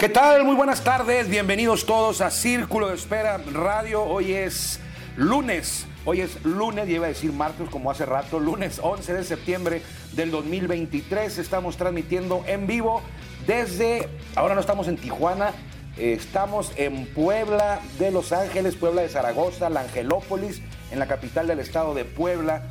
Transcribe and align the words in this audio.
¿Qué 0.00 0.08
tal? 0.08 0.44
Muy 0.44 0.54
buenas 0.54 0.82
tardes, 0.82 1.28
bienvenidos 1.28 1.84
todos 1.84 2.22
a 2.22 2.30
Círculo 2.30 2.88
de 2.88 2.94
Espera 2.94 3.36
Radio. 3.36 4.02
Hoy 4.02 4.32
es 4.32 4.80
lunes, 5.18 5.86
hoy 6.06 6.22
es 6.22 6.42
lunes, 6.42 6.88
y 6.88 6.92
iba 6.92 7.04
a 7.04 7.10
decir 7.10 7.34
martes 7.34 7.68
como 7.68 7.90
hace 7.90 8.06
rato, 8.06 8.40
lunes 8.40 8.80
11 8.82 9.12
de 9.12 9.24
septiembre 9.24 9.82
del 10.12 10.30
2023. 10.30 11.36
Estamos 11.36 11.76
transmitiendo 11.76 12.42
en 12.46 12.66
vivo 12.66 13.02
desde, 13.46 14.08
ahora 14.36 14.54
no 14.54 14.62
estamos 14.62 14.88
en 14.88 14.96
Tijuana, 14.96 15.50
eh, 15.98 16.14
estamos 16.14 16.72
en 16.76 17.04
Puebla 17.12 17.80
de 17.98 18.10
Los 18.10 18.32
Ángeles, 18.32 18.76
Puebla 18.76 19.02
de 19.02 19.10
Zaragoza, 19.10 19.68
la 19.68 19.80
Angelópolis, 19.80 20.62
en 20.90 20.98
la 20.98 21.08
capital 21.08 21.46
del 21.46 21.58
estado 21.58 21.92
de 21.92 22.06
Puebla 22.06 22.62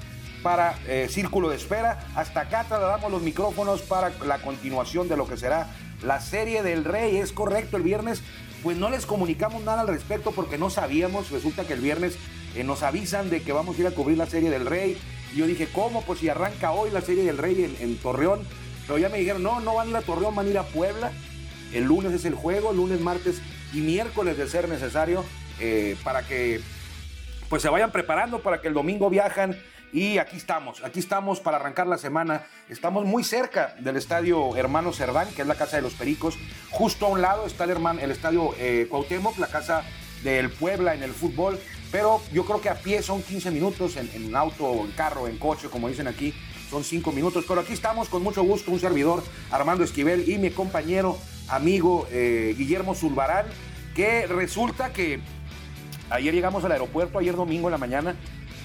para 0.41 0.79
eh, 0.87 1.07
Círculo 1.11 1.49
de 1.49 1.57
Espera. 1.57 1.99
Hasta 2.15 2.41
acá 2.41 2.65
trasladamos 2.67 3.11
los 3.11 3.21
micrófonos 3.21 3.83
para 3.83 4.11
la 4.25 4.39
continuación 4.39 5.07
de 5.07 5.15
lo 5.15 5.27
que 5.27 5.37
será 5.37 5.67
la 6.03 6.19
serie 6.19 6.63
del 6.63 6.85
Rey. 6.85 7.17
Es 7.17 7.31
correcto, 7.31 7.77
el 7.77 7.83
viernes 7.83 8.21
pues 8.63 8.77
no 8.77 8.89
les 8.89 9.05
comunicamos 9.05 9.63
nada 9.63 9.81
al 9.81 9.87
respecto 9.87 10.31
porque 10.31 10.57
no 10.57 10.69
sabíamos. 10.69 11.31
Resulta 11.31 11.65
que 11.65 11.73
el 11.73 11.81
viernes 11.81 12.17
eh, 12.55 12.63
nos 12.63 12.83
avisan 12.83 13.29
de 13.29 13.41
que 13.41 13.53
vamos 13.53 13.77
a 13.77 13.81
ir 13.81 13.87
a 13.87 13.91
cubrir 13.91 14.17
la 14.17 14.25
serie 14.25 14.49
del 14.49 14.65
Rey. 14.65 14.97
Y 15.33 15.37
yo 15.37 15.47
dije, 15.47 15.67
¿cómo? 15.71 16.01
Pues 16.01 16.19
si 16.19 16.29
arranca 16.29 16.71
hoy 16.71 16.91
la 16.91 17.01
serie 17.01 17.23
del 17.23 17.37
Rey 17.37 17.75
en, 17.79 17.97
Torreón. 17.97 18.41
Pero 18.87 18.97
ya 18.97 19.09
me 19.09 19.19
dijeron, 19.19 19.43
no, 19.43 19.59
no 19.59 19.75
van 19.75 19.87
a 19.87 19.91
ir 19.91 19.97
a 19.97 20.01
Torreón, 20.01 20.35
van 20.35 20.47
a 20.47 20.49
ir 20.49 20.57
a 20.57 20.63
Puebla. 20.63 21.11
El 21.73 21.85
lunes 21.85 22.13
es 22.13 22.25
el 22.25 22.33
juego, 22.33 22.73
lunes, 22.73 22.99
martes 22.99 23.41
y 23.73 23.81
miércoles 23.81 24.37
de 24.37 24.47
ser 24.47 24.67
necesario 24.67 25.23
eh, 25.59 25.95
para 26.03 26.23
que 26.23 26.61
pues 27.49 27.61
se 27.63 27.69
vayan 27.69 27.91
preparando 27.91 28.41
para 28.41 28.61
que 28.61 28.67
el 28.67 28.73
domingo 28.73 29.09
viajan 29.09 29.57
y 29.91 30.19
aquí 30.19 30.37
estamos, 30.37 30.83
aquí 30.83 30.99
estamos 30.99 31.39
para 31.39 31.57
arrancar 31.57 31.87
la 31.87 31.97
semana. 31.97 32.43
Estamos 32.69 33.05
muy 33.05 33.23
cerca 33.23 33.75
del 33.79 33.97
estadio 33.97 34.55
Hermano 34.55 34.93
Cerdán, 34.93 35.27
que 35.35 35.41
es 35.41 35.47
la 35.47 35.55
casa 35.55 35.77
de 35.77 35.81
los 35.81 35.93
Pericos. 35.93 36.37
Justo 36.69 37.07
a 37.07 37.09
un 37.09 37.21
lado 37.21 37.47
está 37.47 37.63
el, 37.63 37.71
hermano, 37.71 37.99
el 37.99 38.11
estadio 38.11 38.53
eh, 38.59 38.85
Cuauhtémoc, 38.87 39.39
la 39.39 39.47
casa 39.47 39.83
del 40.23 40.51
Puebla 40.51 40.93
en 40.93 41.01
el 41.01 41.11
fútbol. 41.11 41.59
Pero 41.91 42.21
yo 42.31 42.45
creo 42.45 42.61
que 42.61 42.69
a 42.69 42.75
pie 42.75 43.01
son 43.01 43.23
15 43.23 43.49
minutos, 43.49 43.97
en, 43.97 44.11
en 44.13 44.35
auto, 44.35 44.85
en 44.85 44.91
carro, 44.91 45.27
en 45.27 45.37
coche, 45.37 45.69
como 45.69 45.89
dicen 45.89 46.07
aquí, 46.07 46.35
son 46.69 46.83
5 46.83 47.11
minutos. 47.11 47.45
Pero 47.47 47.61
aquí 47.61 47.73
estamos 47.73 48.09
con 48.09 48.21
mucho 48.21 48.43
gusto, 48.43 48.69
un 48.69 48.79
servidor, 48.79 49.23
Armando 49.49 49.83
Esquivel, 49.83 50.29
y 50.29 50.37
mi 50.37 50.51
compañero, 50.51 51.17
amigo 51.47 52.07
eh, 52.11 52.53
Guillermo 52.55 52.93
Zulbarán, 52.93 53.47
que 53.95 54.27
resulta 54.27 54.93
que 54.93 55.19
ayer 56.09 56.33
llegamos 56.33 56.63
al 56.65 56.71
aeropuerto, 56.71 57.19
ayer 57.19 57.35
domingo 57.35 57.67
en 57.67 57.71
la 57.71 57.77
mañana, 57.77 58.15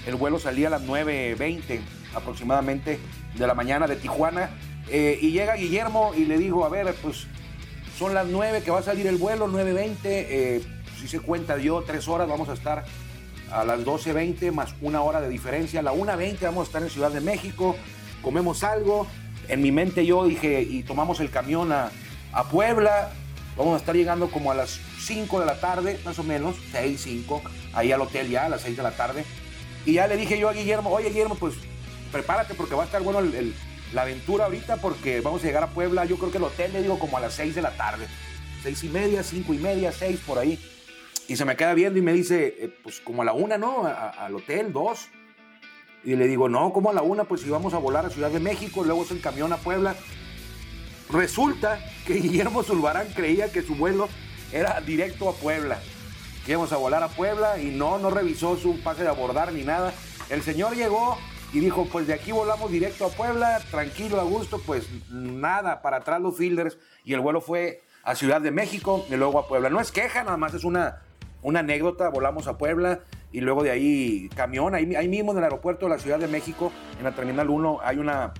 el 0.05 0.15
vuelo 0.15 0.39
salía 0.39 0.67
a 0.67 0.71
las 0.71 0.83
9.20 0.83 1.79
aproximadamente 2.15 2.99
de 3.35 3.47
la 3.47 3.53
mañana 3.53 3.87
de 3.87 3.95
Tijuana. 3.95 4.49
eh, 4.89 5.17
y 5.21 5.31
llega 5.31 5.55
Guillermo 5.55 6.13
y 6.15 6.25
le 6.25 6.37
digo, 6.37 6.65
a 6.65 6.69
ver, 6.69 6.93
pues 7.01 7.27
son 7.97 8.13
las 8.13 8.27
9 8.27 8.61
que 8.63 8.71
va 8.71 8.79
a 8.79 8.83
salir 8.83 9.07
el 9.07 9.17
vuelo, 9.17 9.47
9.20. 9.47 9.97
Eh, 10.03 10.61
si 10.99 11.07
se 11.07 11.19
cuenta 11.19 11.57
yo, 11.57 11.81
tres 11.81 12.07
horas, 12.07 12.27
vamos 12.27 12.49
a 12.49 12.53
estar 12.53 12.85
a 13.51 13.63
las 13.63 13.79
12.20 13.81 14.51
más 14.51 14.75
una 14.81 15.01
hora 15.01 15.21
de 15.21 15.29
diferencia. 15.29 15.79
A 15.79 15.83
la 15.83 15.93
1.20 15.93 16.41
vamos 16.41 16.61
a 16.61 16.67
estar 16.67 16.83
en 16.83 16.89
Ciudad 16.89 17.11
de 17.11 17.21
México, 17.21 17.75
comemos 18.21 18.63
algo. 18.63 19.07
En 19.47 19.61
mi 19.61 19.71
mente 19.71 20.05
yo 20.05 20.25
dije, 20.25 20.61
y 20.61 20.83
tomamos 20.83 21.19
el 21.19 21.29
camión 21.29 21.71
a, 21.71 21.91
a 22.33 22.43
Puebla. 22.49 23.11
Vamos 23.57 23.73
a 23.75 23.77
estar 23.77 23.95
llegando 23.95 24.29
como 24.29 24.51
a 24.51 24.55
las 24.55 24.79
5 24.99 25.39
de 25.39 25.45
la 25.45 25.59
tarde, 25.59 25.99
más 26.03 26.19
o 26.19 26.23
menos, 26.23 26.55
6, 26.71 26.99
5, 27.01 27.41
ahí 27.73 27.91
al 27.91 28.01
hotel 28.01 28.29
ya 28.29 28.45
a 28.45 28.49
las 28.49 28.61
6 28.61 28.75
de 28.75 28.83
la 28.83 28.91
tarde. 28.91 29.23
Y 29.85 29.93
ya 29.93 30.07
le 30.07 30.17
dije 30.17 30.37
yo 30.37 30.49
a 30.49 30.53
Guillermo, 30.53 30.89
oye 30.91 31.09
Guillermo, 31.09 31.35
pues 31.35 31.55
prepárate 32.11 32.53
porque 32.55 32.75
va 32.75 32.83
a 32.83 32.85
estar 32.85 33.01
bueno 33.01 33.19
el- 33.19 33.33
el- 33.33 33.53
la 33.93 34.01
aventura 34.01 34.45
ahorita 34.45 34.77
porque 34.77 35.21
vamos 35.21 35.41
a 35.43 35.47
llegar 35.47 35.63
a 35.63 35.67
Puebla, 35.69 36.03
yo 36.05 36.17
creo 36.17 36.31
que 36.31 36.37
el 36.37 36.43
hotel 36.43 36.73
le 36.73 36.81
digo 36.81 36.99
como 36.99 37.17
a 37.17 37.21
las 37.21 37.33
6 37.33 37.55
de 37.55 37.61
la 37.61 37.71
tarde. 37.77 38.07
Seis 38.63 38.83
y 38.83 38.89
media, 38.89 39.21
cinco 39.23 39.53
y 39.53 39.57
media, 39.59 39.91
seis 39.91 40.19
por 40.25 40.39
ahí. 40.39 40.59
Y 41.27 41.35
se 41.37 41.45
me 41.45 41.55
queda 41.55 41.73
viendo 41.75 41.99
y 41.99 42.01
me 42.01 42.13
dice, 42.13 42.55
eh, 42.59 42.75
pues 42.83 42.99
como 42.99 43.21
a 43.21 43.25
la 43.25 43.33
una, 43.33 43.57
¿no? 43.59 43.85
Al 43.85 44.35
hotel, 44.35 44.73
dos. 44.73 45.07
Y 46.03 46.15
le 46.15 46.27
digo, 46.27 46.49
no, 46.49 46.73
como 46.73 46.89
a 46.89 46.93
la 46.93 47.03
una, 47.03 47.23
pues 47.25 47.41
si 47.41 47.49
vamos 47.49 47.73
a 47.75 47.77
volar 47.77 48.05
a 48.07 48.09
Ciudad 48.09 48.31
de 48.31 48.39
México, 48.39 48.83
luego 48.83 49.03
es 49.03 49.11
en 49.11 49.19
camión 49.19 49.53
a 49.53 49.57
Puebla. 49.57 49.95
Resulta 51.15 51.79
que 52.05 52.15
Guillermo 52.15 52.61
Zulbarán 52.61 53.07
creía 53.15 53.49
que 53.49 53.61
su 53.61 53.75
vuelo 53.75 54.09
era 54.51 54.81
directo 54.81 55.29
a 55.29 55.33
Puebla. 55.33 55.79
Íbamos 56.45 56.73
a 56.73 56.77
volar 56.77 57.03
a 57.03 57.07
Puebla 57.07 57.57
y 57.57 57.67
no, 57.67 57.97
no 57.99 58.09
revisó 58.09 58.57
su 58.57 58.81
pase 58.81 59.03
de 59.03 59.09
abordar 59.09 59.53
ni 59.53 59.63
nada. 59.63 59.93
El 60.29 60.41
señor 60.41 60.75
llegó 60.75 61.17
y 61.53 61.59
dijo, 61.59 61.87
pues 61.89 62.05
de 62.07 62.13
aquí 62.13 62.33
volamos 62.33 62.69
directo 62.69 63.05
a 63.05 63.09
Puebla, 63.09 63.61
tranquilo, 63.71 64.19
a 64.19 64.23
gusto, 64.25 64.59
pues 64.65 64.89
nada, 65.09 65.81
para 65.81 65.97
atrás 65.97 66.19
los 66.19 66.35
fielders. 66.35 66.77
Y 67.05 67.13
el 67.13 67.21
vuelo 67.21 67.39
fue 67.39 67.81
a 68.03 68.13
Ciudad 68.15 68.41
de 68.41 68.51
México 68.51 69.05
y 69.09 69.15
luego 69.15 69.39
a 69.39 69.47
Puebla. 69.47 69.69
No 69.69 69.79
es 69.79 69.93
queja, 69.93 70.25
nada 70.25 70.37
más 70.37 70.53
es 70.53 70.65
una, 70.65 71.01
una 71.41 71.61
anécdota. 71.61 72.09
Volamos 72.09 72.47
a 72.47 72.57
Puebla 72.57 72.99
y 73.31 73.39
luego 73.39 73.63
de 73.63 73.71
ahí 73.71 74.29
camión. 74.35 74.75
Ahí, 74.75 74.93
ahí 74.95 75.07
mismo 75.07 75.31
en 75.31 75.37
el 75.37 75.45
aeropuerto 75.45 75.85
de 75.85 75.91
la 75.91 75.99
Ciudad 75.99 76.19
de 76.19 76.27
México, 76.27 76.73
en 76.97 77.05
la 77.05 77.15
Terminal 77.15 77.49
1, 77.49 77.79
hay 77.81 77.99
una, 77.99 78.33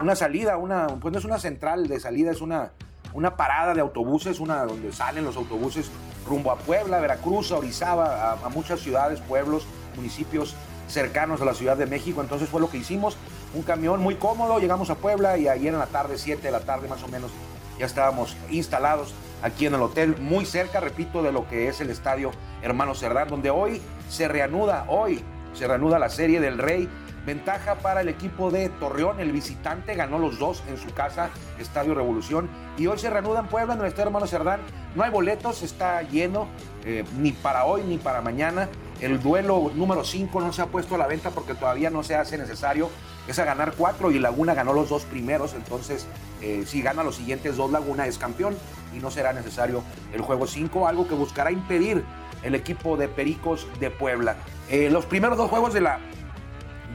una 0.00 0.16
salida, 0.16 0.56
una, 0.56 0.86
pues 0.86 1.12
no 1.12 1.18
es 1.18 1.24
una 1.24 1.38
central 1.38 1.88
de 1.88 2.00
salida, 2.00 2.30
es 2.30 2.40
una, 2.40 2.72
una 3.14 3.36
parada 3.36 3.74
de 3.74 3.80
autobuses, 3.80 4.40
una 4.40 4.64
donde 4.64 4.92
salen 4.92 5.24
los 5.24 5.36
autobuses 5.36 5.90
rumbo 6.26 6.50
a 6.50 6.56
Puebla, 6.56 7.00
Veracruz, 7.00 7.52
Orizaba, 7.52 8.32
a, 8.32 8.32
a 8.32 8.48
muchas 8.48 8.80
ciudades, 8.80 9.20
pueblos, 9.20 9.66
municipios 9.96 10.54
cercanos 10.88 11.40
a 11.40 11.44
la 11.44 11.54
Ciudad 11.54 11.76
de 11.76 11.86
México. 11.86 12.20
Entonces 12.20 12.48
fue 12.48 12.60
lo 12.60 12.70
que 12.70 12.78
hicimos, 12.78 13.16
un 13.54 13.62
camión 13.62 14.00
muy 14.00 14.16
cómodo, 14.16 14.58
llegamos 14.58 14.90
a 14.90 14.96
Puebla 14.96 15.38
y 15.38 15.48
ayer 15.48 15.72
en 15.72 15.78
la 15.78 15.86
tarde, 15.86 16.18
7 16.18 16.42
de 16.42 16.50
la 16.50 16.60
tarde 16.60 16.88
más 16.88 17.02
o 17.02 17.08
menos, 17.08 17.30
ya 17.78 17.86
estábamos 17.86 18.36
instalados 18.50 19.14
aquí 19.42 19.66
en 19.66 19.74
el 19.74 19.82
hotel, 19.82 20.16
muy 20.18 20.46
cerca, 20.46 20.80
repito, 20.80 21.22
de 21.22 21.32
lo 21.32 21.48
que 21.48 21.68
es 21.68 21.80
el 21.80 21.90
estadio 21.90 22.32
Hermano 22.62 22.94
Cerdán, 22.94 23.28
donde 23.28 23.50
hoy 23.50 23.80
se 24.08 24.28
reanuda, 24.28 24.86
hoy 24.88 25.22
se 25.54 25.66
reanuda 25.66 25.98
la 25.98 26.08
serie 26.08 26.40
del 26.40 26.58
Rey. 26.58 26.88
Ventaja 27.26 27.74
para 27.74 28.02
el 28.02 28.08
equipo 28.08 28.52
de 28.52 28.68
Torreón, 28.68 29.18
el 29.18 29.32
visitante 29.32 29.96
ganó 29.96 30.16
los 30.20 30.38
dos 30.38 30.62
en 30.68 30.78
su 30.78 30.94
casa, 30.94 31.30
Estadio 31.58 31.92
Revolución. 31.92 32.48
Y 32.78 32.86
hoy 32.86 33.00
se 33.00 33.10
reanuda 33.10 33.40
en 33.40 33.48
Puebla, 33.48 33.74
en 33.74 33.80
el 33.80 33.86
Estadio 33.86 34.06
Hermano 34.06 34.28
Cerdán. 34.28 34.60
No 34.94 35.02
hay 35.02 35.10
boletos, 35.10 35.64
está 35.64 36.02
lleno, 36.02 36.46
eh, 36.84 37.04
ni 37.18 37.32
para 37.32 37.64
hoy 37.64 37.82
ni 37.82 37.98
para 37.98 38.20
mañana. 38.20 38.68
El 39.00 39.20
duelo 39.20 39.72
número 39.74 40.04
5 40.04 40.40
no 40.40 40.52
se 40.52 40.62
ha 40.62 40.66
puesto 40.66 40.94
a 40.94 40.98
la 40.98 41.08
venta 41.08 41.30
porque 41.30 41.54
todavía 41.54 41.90
no 41.90 42.04
se 42.04 42.14
hace 42.14 42.38
necesario. 42.38 42.90
Es 43.26 43.40
a 43.40 43.44
ganar 43.44 43.74
cuatro 43.76 44.12
y 44.12 44.20
Laguna 44.20 44.54
ganó 44.54 44.72
los 44.72 44.88
dos 44.88 45.04
primeros. 45.04 45.54
Entonces, 45.54 46.06
eh, 46.40 46.62
si 46.64 46.80
gana 46.80 47.02
los 47.02 47.16
siguientes 47.16 47.56
dos, 47.56 47.72
Laguna 47.72 48.06
es 48.06 48.18
campeón 48.18 48.56
y 48.94 49.00
no 49.00 49.10
será 49.10 49.32
necesario 49.32 49.82
el 50.12 50.20
juego 50.20 50.46
5, 50.46 50.86
algo 50.86 51.08
que 51.08 51.14
buscará 51.14 51.50
impedir 51.50 52.04
el 52.44 52.54
equipo 52.54 52.96
de 52.96 53.08
Pericos 53.08 53.66
de 53.80 53.90
Puebla. 53.90 54.36
Eh, 54.70 54.90
los 54.90 55.06
primeros 55.06 55.36
dos 55.36 55.50
juegos 55.50 55.74
de 55.74 55.80
la, 55.80 55.98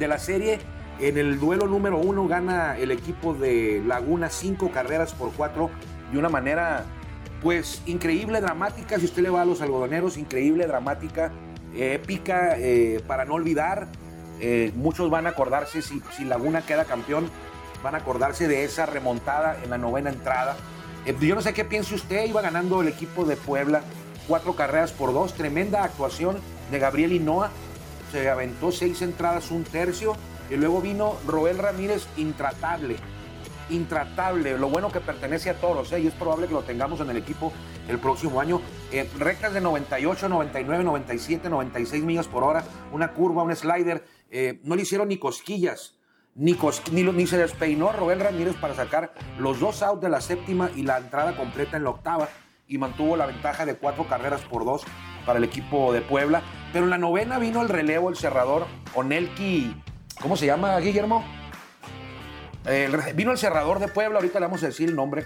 de 0.01 0.07
la 0.07 0.18
serie, 0.18 0.59
en 1.00 1.18
el 1.18 1.39
duelo 1.39 1.68
número 1.68 2.00
uno 2.00 2.27
gana 2.27 2.75
el 2.77 2.92
equipo 2.92 3.36
de 3.36 3.83
Laguna 3.86 4.30
cinco 4.30 4.71
carreras 4.71 5.13
por 5.13 5.31
cuatro 5.31 5.69
de 6.12 6.18
una 6.18 6.27
manera 6.27 6.86
pues 7.42 7.83
increíble, 7.86 8.42
dramática, 8.42 9.00
si 9.00 9.06
usted 9.06 9.21
le 9.21 9.30
va 9.30 9.44
a 9.44 9.45
los 9.45 9.62
algodoneros, 9.62 10.18
increíble, 10.18 10.65
dramática, 10.65 11.31
épica, 11.75 12.57
eh, 12.57 13.01
para 13.07 13.25
no 13.25 13.36
olvidar. 13.36 13.88
Eh, 14.39 14.71
muchos 14.75 15.09
van 15.12 15.27
a 15.27 15.30
acordarse, 15.30 15.83
si, 15.83 16.01
si 16.18 16.25
Laguna 16.25 16.63
queda 16.63 16.86
campeón, 16.86 17.30
van 17.83 17.94
a 17.94 18.00
acordarse 18.00 18.47
de 18.47 18.63
esa 18.63 18.88
remontada 18.88 19.57
en 19.63 19.69
la 19.69 19.77
novena 19.77 20.09
entrada. 20.09 20.56
Eh, 21.06 21.15
yo 21.21 21.36
no 21.36 21.42
sé 21.42 21.54
qué 21.54 21.63
piensa 21.63 21.94
usted, 21.94 22.25
iba 22.25 22.42
ganando 22.42 22.81
el 22.81 22.88
equipo 22.88 23.24
de 23.25 23.36
Puebla, 23.36 23.81
cuatro 24.27 24.56
carreras 24.56 24.92
por 24.92 25.13
dos, 25.13 25.36
tremenda 25.36 25.83
actuación 25.83 26.38
de 26.71 26.80
Gabriel 26.80 27.12
Hinoa, 27.12 27.51
se 28.11 28.29
aventó 28.29 28.71
seis 28.71 29.01
entradas, 29.01 29.51
un 29.51 29.63
tercio, 29.63 30.15
y 30.49 30.55
luego 30.57 30.81
vino 30.81 31.15
Roel 31.25 31.57
Ramírez 31.57 32.05
intratable, 32.17 32.97
intratable. 33.69 34.57
Lo 34.57 34.69
bueno 34.69 34.91
que 34.91 34.99
pertenece 34.99 35.49
a 35.49 35.53
Toros, 35.55 35.91
¿eh? 35.93 36.01
y 36.01 36.07
es 36.07 36.13
probable 36.13 36.47
que 36.47 36.53
lo 36.53 36.63
tengamos 36.63 36.99
en 36.99 37.09
el 37.09 37.17
equipo 37.17 37.53
el 37.87 37.99
próximo 37.99 38.41
año. 38.41 38.61
Eh, 38.91 39.09
rectas 39.17 39.53
de 39.53 39.61
98, 39.61 40.27
99, 40.27 40.83
97, 40.83 41.49
96 41.49 42.03
millas 42.03 42.27
por 42.27 42.43
hora, 42.43 42.63
una 42.91 43.13
curva, 43.13 43.43
un 43.43 43.55
slider. 43.55 44.03
Eh, 44.29 44.59
no 44.63 44.75
le 44.75 44.81
hicieron 44.81 45.07
ni 45.07 45.17
cosquillas. 45.17 45.95
Ni, 46.33 46.57
ni, 46.91 47.03
ni, 47.03 47.27
se 47.27 47.37
despeinó 47.37 47.91
Roel 47.91 48.21
Ramírez 48.21 48.55
para 48.55 48.73
sacar 48.73 49.13
los 49.37 49.59
dos 49.59 49.83
outs 49.83 50.01
de 50.01 50.09
la 50.09 50.21
séptima 50.21 50.71
y 50.75 50.83
la 50.83 50.97
entrada 50.97 51.35
completa 51.35 51.75
en 51.75 51.83
la 51.83 51.89
octava 51.89 52.29
y 52.69 52.77
mantuvo 52.77 53.17
la 53.17 53.25
ventaja 53.25 53.65
de 53.65 53.75
cuatro 53.75 54.07
carreras 54.07 54.41
por 54.41 54.63
dos 54.63 54.83
para 55.25 55.38
el 55.38 55.44
equipo 55.44 55.94
de 55.94 56.01
Puebla. 56.01 56.41
Pero 56.73 56.85
en 56.85 56.89
la 56.89 56.97
novena 56.97 57.38
vino 57.39 57.62
el 57.62 57.69
relevo, 57.69 58.09
el 58.09 58.15
cerrador, 58.15 58.68
Onelki, 58.94 59.75
¿cómo 60.21 60.38
se 60.38 60.45
llama, 60.45 60.77
Guillermo? 60.79 61.25
vino 63.15 63.31
el 63.31 63.38
cerrador 63.39 63.79
de 63.79 63.88
Puebla, 63.88 64.19
ahorita 64.19 64.39
le 64.39 64.45
vamos 64.45 64.62
a 64.62 64.68
decir 64.68 64.89
el 64.89 64.95
nombre, 64.95 65.25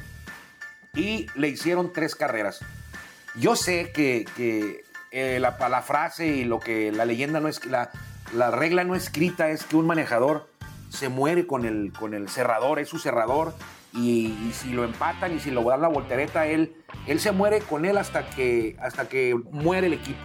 y 0.93 1.27
le 1.35 1.49
hicieron 1.49 1.91
tres 1.91 2.15
carreras. 2.15 2.61
Yo 3.35 3.57
sé 3.57 3.91
que, 3.91 4.25
eh, 5.11 5.39
la, 5.39 5.57
la, 5.69 5.81
frase 5.81 6.27
y 6.27 6.45
lo 6.45 6.59
que 6.59 6.93
la 6.93 7.03
leyenda 7.03 7.41
no 7.41 7.49
es, 7.49 7.65
la, 7.65 7.91
la 8.33 8.51
regla 8.51 8.83
no 8.83 8.95
escrita 8.95 9.49
es 9.49 9.65
que 9.65 9.75
un 9.75 9.85
manejador 9.85 10.47
se 10.89 11.09
muere 11.09 11.45
con 11.45 11.65
el, 11.65 11.91
con 11.91 12.13
el 12.13 12.29
cerrador, 12.29 12.79
es 12.79 12.89
su 12.89 12.99
cerrador, 12.99 13.53
y, 13.95 14.51
si 14.53 14.71
lo 14.71 14.83
empatan 14.83 15.35
y 15.35 15.39
si 15.39 15.51
lo 15.51 15.63
dan 15.63 15.81
la 15.81 15.87
voltereta, 15.87 16.47
él, 16.47 16.75
él 17.07 17.19
se 17.19 17.31
muere 17.31 17.59
con 17.61 17.85
él 17.85 17.97
hasta 17.97 18.29
que, 18.29 18.75
hasta 18.81 19.07
que 19.07 19.35
muere 19.51 19.87
el 19.87 19.93
equipo. 19.93 20.19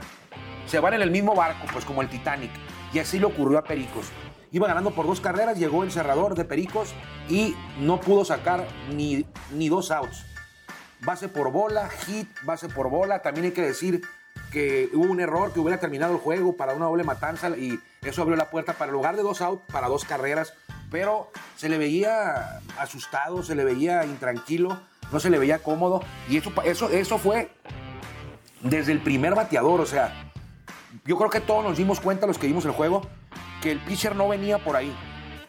Se 0.66 0.80
van 0.80 0.94
en 0.94 1.02
el 1.02 1.10
mismo 1.10 1.34
barco, 1.34 1.66
pues 1.72 1.84
como 1.84 2.02
el 2.02 2.08
Titanic. 2.08 2.50
Y 2.92 2.98
así 2.98 3.18
le 3.18 3.26
ocurrió 3.26 3.58
a 3.58 3.64
Pericos. 3.64 4.06
Iba 4.52 4.66
ganando 4.66 4.90
por 4.90 5.06
dos 5.06 5.20
carreras, 5.20 5.58
llegó 5.58 5.84
el 5.84 5.92
cerrador 5.92 6.34
de 6.34 6.44
Pericos 6.44 6.92
y 7.28 7.54
no 7.78 8.00
pudo 8.00 8.24
sacar 8.24 8.66
ni, 8.92 9.24
ni 9.52 9.68
dos 9.68 9.92
outs. 9.92 10.26
Base 11.02 11.28
por 11.28 11.52
bola, 11.52 11.88
hit, 11.88 12.28
base 12.42 12.68
por 12.68 12.90
bola. 12.90 13.22
También 13.22 13.46
hay 13.46 13.52
que 13.52 13.62
decir 13.62 14.02
que 14.50 14.90
hubo 14.92 15.04
un 15.04 15.20
error, 15.20 15.52
que 15.52 15.60
hubiera 15.60 15.78
terminado 15.78 16.12
el 16.14 16.18
juego 16.18 16.56
para 16.56 16.74
una 16.74 16.86
doble 16.86 17.04
matanza 17.04 17.50
y 17.50 17.78
eso 18.02 18.22
abrió 18.22 18.36
la 18.36 18.50
puerta 18.50 18.72
para 18.72 18.90
el 18.90 18.94
lugar 18.94 19.16
de 19.16 19.22
dos 19.22 19.40
outs, 19.40 19.62
para 19.70 19.86
dos 19.86 20.04
carreras 20.04 20.54
pero 20.90 21.30
se 21.56 21.68
le 21.68 21.78
veía 21.78 22.60
asustado, 22.78 23.42
se 23.42 23.54
le 23.54 23.64
veía 23.64 24.04
intranquilo, 24.04 24.80
no 25.12 25.20
se 25.20 25.30
le 25.30 25.38
veía 25.38 25.60
cómodo. 25.60 26.02
Y 26.28 26.36
eso, 26.36 26.52
eso, 26.64 26.88
eso 26.90 27.18
fue 27.18 27.50
desde 28.62 28.92
el 28.92 29.00
primer 29.00 29.34
bateador. 29.34 29.80
O 29.80 29.86
sea, 29.86 30.30
yo 31.04 31.16
creo 31.16 31.30
que 31.30 31.40
todos 31.40 31.64
nos 31.64 31.76
dimos 31.76 32.00
cuenta, 32.00 32.26
los 32.26 32.38
que 32.38 32.46
vimos 32.46 32.64
el 32.64 32.72
juego, 32.72 33.02
que 33.62 33.70
el 33.70 33.78
pitcher 33.78 34.16
no 34.16 34.28
venía 34.28 34.58
por 34.58 34.76
ahí, 34.76 34.94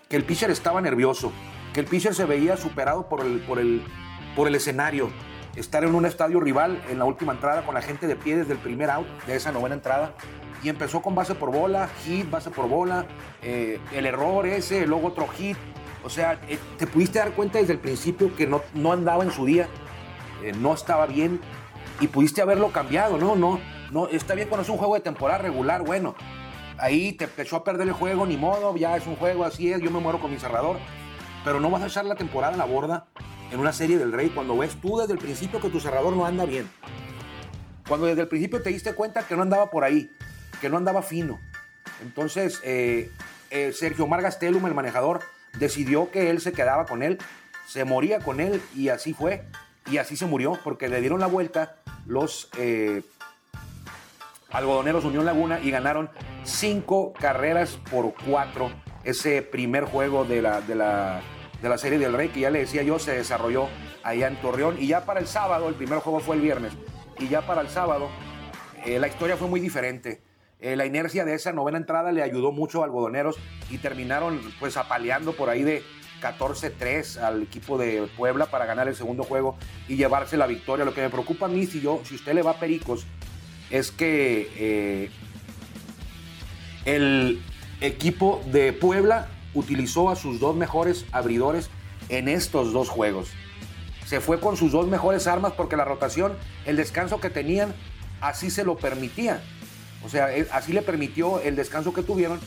que 0.10 0.16
el 0.16 0.24
pitcher 0.24 0.52
estaba 0.52 0.82
nervioso, 0.82 1.32
que 1.74 1.80
el 1.80 1.86
pitcher 1.86 2.14
se 2.14 2.26
veía 2.26 2.58
superado 2.58 3.10
por 3.10 3.22
el, 3.22 3.40
por 3.42 3.60
el, 3.60 3.84
por 4.36 4.48
el 4.48 4.56
escenario. 4.56 5.10
Estar 5.56 5.84
en 5.84 5.96
un 5.96 6.06
estadio 6.06 6.40
rival 6.40 6.82
en 6.90 7.00
la 7.00 7.06
última 7.06 7.34
entrada 7.34 7.66
con 7.66 7.76
la 7.76 7.82
gente 7.82 8.08
de 8.08 8.16
pie 8.16 8.38
desde 8.38 8.54
el 8.54 8.60
primer 8.60 8.90
out 8.90 9.08
de 9.26 9.36
esa 9.36 9.52
novena 9.52 9.76
entrada 9.76 10.14
y 10.64 10.70
empezó 10.70 11.02
con 11.02 11.16
base 11.16 11.36
por 11.36 11.52
bola, 11.52 11.90
hit, 12.04 12.30
base 12.30 12.52
por 12.52 12.68
bola, 12.68 13.06
eh, 13.42 13.80
el 13.94 14.06
error 14.06 14.46
ese, 14.46 14.86
luego 14.86 15.08
otro 15.08 15.28
hit. 15.28 15.58
O 16.04 16.10
sea, 16.10 16.40
eh, 16.48 16.60
te 16.78 16.88
pudiste 16.88 17.20
dar 17.20 17.32
cuenta 17.32 17.60
desde 17.60 17.74
el 17.74 17.80
principio 17.80 18.36
que 18.36 18.48
no, 18.48 18.62
no 18.74 18.92
andaba 18.92 19.24
en 19.24 19.32
su 19.32 19.46
día, 19.46 19.68
eh, 20.44 20.52
no 20.54 20.74
estaba 20.74 21.06
bien 21.06 21.40
y 22.00 22.08
pudiste 22.08 22.42
haberlo 22.42 22.72
cambiado, 22.72 23.18
¿no? 23.18 23.36
No, 23.36 23.60
no, 23.92 24.08
está 24.08 24.36
bien 24.36 24.48
cuando 24.48 24.64
es 24.64 24.70
un 24.70 24.78
juego 24.78 24.96
de 24.96 25.02
temporada 25.02 25.40
regular, 25.40 25.84
bueno. 25.84 26.16
Ahí 26.78 27.14
te 27.14 27.26
empezó 27.26 27.58
a 27.58 27.64
perder 27.64 27.88
el 27.88 27.94
juego, 27.94 28.26
ni 28.26 28.38
modo, 28.38 28.76
ya 28.76 28.98
es 28.98 29.06
un 29.06 29.16
juego, 29.16 29.44
así 29.44 29.72
es, 29.72 29.82
yo 29.82 29.92
me 29.92 30.00
muero 30.00 30.20
con 30.20 30.32
mi 30.32 30.40
cerrador. 30.40 30.78
Pero 31.44 31.60
no 31.60 31.70
vas 31.70 31.84
a 31.84 31.88
echar 31.88 32.06
la 32.06 32.16
temporada 32.16 32.54
en 32.54 32.60
la 32.60 32.66
borda 32.66 33.06
en 33.52 33.60
una 33.60 33.74
serie 33.74 34.00
del 34.00 34.12
Rey 34.12 34.30
cuando 34.30 34.58
ves 34.58 34.76
tú 34.82 34.98
desde 34.98 35.14
el 35.14 35.20
principio 35.20 35.60
que 35.60 35.70
tu 35.70 35.80
cerrador 35.80 36.16
no 36.16 36.26
anda 36.26 36.46
bien. 36.46 36.68
Cuando 37.88 38.08
desde 38.08 38.22
el 38.22 38.28
principio 38.28 38.64
te 38.64 38.70
diste 38.70 38.96
cuenta 38.96 39.28
que 39.28 39.36
no 39.36 39.44
andaba 39.44 39.70
por 39.70 39.84
ahí 39.84 40.10
que 40.62 40.70
no 40.70 40.78
andaba 40.78 41.02
fino. 41.02 41.40
Entonces, 42.02 42.62
eh, 42.64 43.12
eh, 43.50 43.74
Sergio 43.74 44.08
Margastelum, 44.08 44.66
el 44.68 44.74
manejador, 44.74 45.22
decidió 45.58 46.12
que 46.12 46.30
él 46.30 46.40
se 46.40 46.54
quedaba 46.54 46.86
con 46.86 47.04
él, 47.04 47.18
se 47.68 47.84
moría 47.84 48.20
con 48.20 48.40
él 48.40 48.62
y 48.76 48.90
así 48.90 49.14
fue. 49.14 49.44
Y 49.90 49.98
así 49.98 50.16
se 50.16 50.28
murió 50.28 50.60
porque 50.64 50.88
le 50.88 51.02
dieron 51.02 51.20
la 51.20 51.26
vuelta 51.26 51.78
los 52.06 52.50
eh, 52.58 53.02
algodoneros 54.52 55.04
Unión 55.04 55.26
Laguna 55.26 55.60
y 55.60 55.72
ganaron 55.72 56.10
cinco 56.44 57.14
carreras 57.14 57.80
por 57.90 58.14
cuatro. 58.26 58.72
Ese 59.04 59.42
primer 59.42 59.86
juego 59.86 60.24
de 60.24 60.44
la, 60.44 60.62
de 60.62 60.76
la, 60.76 61.22
de 61.62 61.70
la 61.70 61.78
Serie 61.80 61.98
del 61.98 62.14
Rey, 62.14 62.30
que 62.30 62.42
ya 62.42 62.52
le 62.52 62.60
decía 62.60 62.84
yo, 62.84 63.00
se 63.00 63.14
desarrolló 63.14 63.68
allá 64.04 64.28
en 64.28 64.40
Torreón. 64.40 64.78
Y 64.80 64.86
ya 64.86 65.06
para 65.06 65.20
el 65.20 65.28
sábado, 65.28 65.68
el 65.68 65.74
primer 65.74 66.00
juego 66.00 66.20
fue 66.20 66.36
el 66.36 66.42
viernes, 66.44 66.74
y 67.18 67.28
ya 67.28 67.42
para 67.48 67.62
el 67.62 67.70
sábado, 67.70 68.10
la 68.86 69.08
historia 69.08 69.38
fue 69.38 69.48
muy 69.48 69.60
diferente. 69.60 70.22
Eh, 70.62 70.76
la 70.76 70.86
inercia 70.86 71.26
de 71.26 71.34
esa 71.34 71.52
novena 71.52 71.80
entrada 71.80 72.12
le 72.12 72.22
ayudó 72.22 72.52
mucho 72.52 72.82
a 72.82 72.86
Algodoneros 72.86 73.38
y 73.72 73.80
terminaron 73.80 74.40
pues 74.60 74.78
apaleando 74.78 75.34
por 75.34 75.50
ahí 75.50 75.64
de 75.64 75.84
14-3 76.22 77.18
al 77.18 77.42
equipo 77.42 77.80
de 77.80 78.08
Puebla 78.16 78.46
para 78.46 78.68
ganar 78.68 78.88
el 78.88 78.96
segundo 78.96 79.24
juego 79.24 79.58
y 79.88 79.96
llevarse 79.96 80.38
la 80.38 80.46
victoria. 80.46 80.86
Lo 80.86 80.94
que 80.94 81.02
me 81.02 81.10
preocupa 81.10 81.48
a 81.48 81.50
mí, 81.50 81.66
si, 81.66 81.82
yo, 81.82 82.02
si 82.04 82.14
usted 82.14 82.36
le 82.36 82.44
va 82.44 82.52
a 82.52 82.60
Pericos, 82.60 83.08
es 83.72 83.90
que 83.90 84.52
eh, 84.56 85.10
el 86.86 87.42
equipo 87.82 88.44
de 88.52 88.72
Puebla 88.72 89.30
utilizó 89.56 90.12
a 90.12 90.16
sus 90.16 90.40
dos 90.40 90.56
mejores 90.56 91.08
abridores 91.12 91.72
en 92.10 92.28
estos 92.28 92.72
dos 92.72 92.88
juegos. 92.88 93.32
Se 94.06 94.22
fue 94.22 94.40
con 94.40 94.58
sus 94.58 94.72
dos 94.74 94.88
mejores 94.88 95.26
armas 95.26 95.54
porque 95.54 95.76
la 95.76 95.86
rotación, 95.86 96.34
el 96.66 96.76
descanso 96.76 97.20
que 97.20 97.32
tenían, 97.32 97.74
así 98.20 98.52
se 98.52 98.64
lo 98.64 98.78
permitía. 98.78 99.42
O 100.04 100.10
sea, 100.10 100.30
así 100.52 100.74
le 100.74 100.82
permitió 100.82 101.40
el 101.42 101.56
descanso 101.56 101.94
que 101.94 102.04
tuvieron 102.04 102.40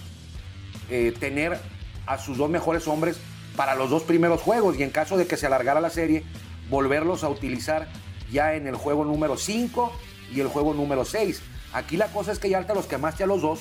eh, 0.90 1.14
tener 1.18 1.58
a 2.06 2.18
sus 2.18 2.36
dos 2.36 2.50
mejores 2.50 2.86
hombres 2.88 3.18
para 3.56 3.74
los 3.74 3.90
dos 3.90 4.02
primeros 4.02 4.40
juegos 4.42 4.78
y 4.78 4.82
en 4.82 4.90
caso 4.90 5.16
de 5.16 5.26
que 5.26 5.36
se 5.36 5.46
alargara 5.46 5.80
la 5.80 5.90
serie, 5.90 6.24
volverlos 6.68 7.24
a 7.24 7.28
utilizar 7.28 7.88
ya 8.30 8.54
en 8.54 8.66
el 8.66 8.74
juego 8.74 9.04
número 9.04 9.36
5 9.36 9.92
y 10.34 10.40
el 10.40 10.48
juego 10.48 10.74
número 10.74 11.04
6. 11.04 11.42
Aquí 11.72 11.96
la 11.96 12.08
cosa 12.08 12.32
es 12.32 12.38
que 12.38 12.50
ya 12.50 12.66
te 12.66 12.74
los 12.74 12.86
quemaste 12.86 13.24
a 13.24 13.26
los 13.26 13.42
dos, 13.42 13.60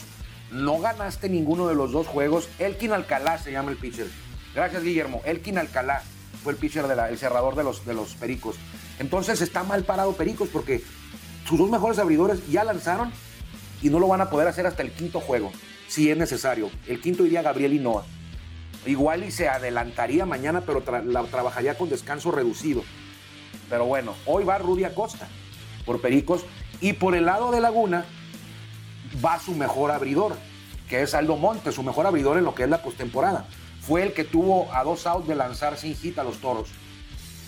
no 0.51 0.79
ganaste 0.79 1.29
ninguno 1.29 1.67
de 1.67 1.75
los 1.75 1.91
dos 1.91 2.07
juegos. 2.07 2.49
Elkin 2.59 2.91
Alcalá 2.91 3.37
se 3.37 3.51
llama 3.51 3.71
el 3.71 3.77
pitcher. 3.77 4.07
Gracias, 4.53 4.83
Guillermo. 4.83 5.21
Elkin 5.25 5.57
Alcalá 5.57 6.03
fue 6.43 6.53
el 6.53 6.59
pitcher, 6.59 6.87
de 6.87 7.09
el 7.09 7.17
cerrador 7.17 7.55
de 7.55 7.63
los, 7.63 7.85
de 7.85 7.93
los 7.93 8.15
Pericos. 8.15 8.55
Entonces 8.99 9.41
está 9.41 9.63
mal 9.63 9.83
parado 9.83 10.13
Pericos 10.13 10.49
porque 10.49 10.83
sus 11.47 11.57
dos 11.57 11.69
mejores 11.69 11.99
abridores 11.99 12.47
ya 12.49 12.63
lanzaron 12.63 13.11
y 13.83 13.89
no 13.89 13.99
lo 13.99 14.07
van 14.07 14.21
a 14.21 14.29
poder 14.29 14.47
hacer 14.47 14.65
hasta 14.65 14.81
el 14.81 14.91
quinto 14.91 15.19
juego, 15.19 15.51
si 15.87 16.09
es 16.09 16.17
necesario. 16.17 16.71
El 16.87 17.01
quinto 17.01 17.25
iría 17.25 17.41
Gabriel 17.41 17.73
Hinoa. 17.73 18.05
Igual 18.85 19.25
y 19.25 19.31
se 19.31 19.49
adelantaría 19.49 20.25
mañana, 20.25 20.61
pero 20.61 20.81
la 21.05 21.23
trabajaría 21.23 21.77
con 21.77 21.89
descanso 21.89 22.31
reducido. 22.31 22.83
Pero 23.69 23.85
bueno, 23.85 24.15
hoy 24.25 24.45
va 24.45 24.57
Rudy 24.57 24.85
Acosta 24.85 25.27
por 25.85 26.01
Pericos 26.01 26.45
y 26.79 26.93
por 26.93 27.13
el 27.13 27.25
lado 27.25 27.51
de 27.51 27.59
Laguna 27.59 28.05
va 29.23 29.39
su 29.39 29.53
mejor 29.53 29.91
abridor, 29.91 30.35
que 30.89 31.01
es 31.01 31.13
Aldo 31.13 31.35
Montes, 31.35 31.75
su 31.75 31.83
mejor 31.83 32.07
abridor 32.07 32.37
en 32.37 32.45
lo 32.45 32.55
que 32.55 32.63
es 32.63 32.69
la 32.69 32.81
postemporada. 32.81 33.45
Fue 33.81 34.01
el 34.01 34.13
que 34.13 34.23
tuvo 34.23 34.73
a 34.73 34.83
dos 34.83 35.05
outs 35.05 35.27
de 35.27 35.35
lanzar 35.35 35.77
sin 35.77 35.95
hit 35.95 36.17
a 36.19 36.23
los 36.23 36.37
toros. 36.37 36.69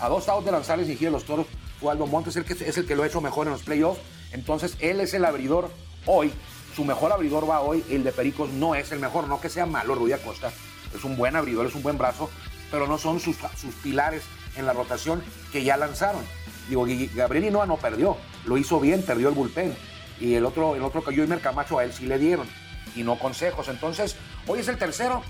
A 0.00 0.08
dos 0.08 0.28
outs 0.28 0.44
de 0.44 0.52
lanzar 0.52 0.84
sin 0.84 0.98
hit 0.98 1.08
a 1.08 1.10
los 1.10 1.24
toros 1.24 1.46
fue 1.80 1.92
Aldo 1.92 2.06
Montes, 2.06 2.36
el 2.36 2.44
que, 2.44 2.52
es 2.52 2.76
el 2.76 2.86
que 2.86 2.94
lo 2.94 3.04
ha 3.04 3.06
hecho 3.06 3.22
mejor 3.22 3.46
en 3.46 3.54
los 3.54 3.62
playoffs. 3.62 4.00
Entonces 4.32 4.76
él 4.80 5.00
es 5.00 5.14
el 5.14 5.24
abridor 5.24 5.70
Hoy, 6.06 6.32
su 6.74 6.84
mejor 6.84 7.12
abridor 7.12 7.50
va 7.50 7.60
hoy, 7.60 7.84
el 7.90 8.04
de 8.04 8.12
Pericos 8.12 8.50
no 8.50 8.76
es 8.76 8.92
el 8.92 9.00
mejor, 9.00 9.26
no 9.26 9.40
que 9.40 9.48
sea 9.48 9.66
malo 9.66 9.96
Rudy 9.96 10.12
Acosta, 10.12 10.52
es 10.94 11.02
un 11.02 11.16
buen 11.16 11.34
abridor, 11.34 11.66
es 11.66 11.74
un 11.74 11.82
buen 11.82 11.98
brazo, 11.98 12.30
pero 12.70 12.86
no 12.86 12.96
son 12.96 13.18
sus, 13.18 13.36
sus 13.56 13.74
pilares 13.76 14.22
en 14.56 14.66
la 14.66 14.72
rotación 14.72 15.22
que 15.50 15.64
ya 15.64 15.76
lanzaron. 15.76 16.22
Digo, 16.68 16.86
Gabriel 17.14 17.46
Inoa 17.46 17.66
no 17.66 17.76
perdió, 17.76 18.16
lo 18.44 18.56
hizo 18.56 18.78
bien, 18.78 19.02
perdió 19.02 19.28
el 19.28 19.34
bullpen. 19.34 19.76
Y 20.20 20.34
el 20.34 20.46
otro, 20.46 20.76
el 20.76 20.82
otro 20.82 21.02
cayó 21.02 21.24
y 21.24 21.26
Mercamacho 21.26 21.78
a 21.78 21.84
él 21.84 21.92
sí 21.92 22.06
le 22.06 22.18
dieron, 22.18 22.46
y 22.94 23.02
no 23.02 23.18
consejos. 23.18 23.68
Entonces, 23.68 24.16
hoy 24.46 24.60
es 24.60 24.68
el 24.68 24.78
tercero 24.78 25.22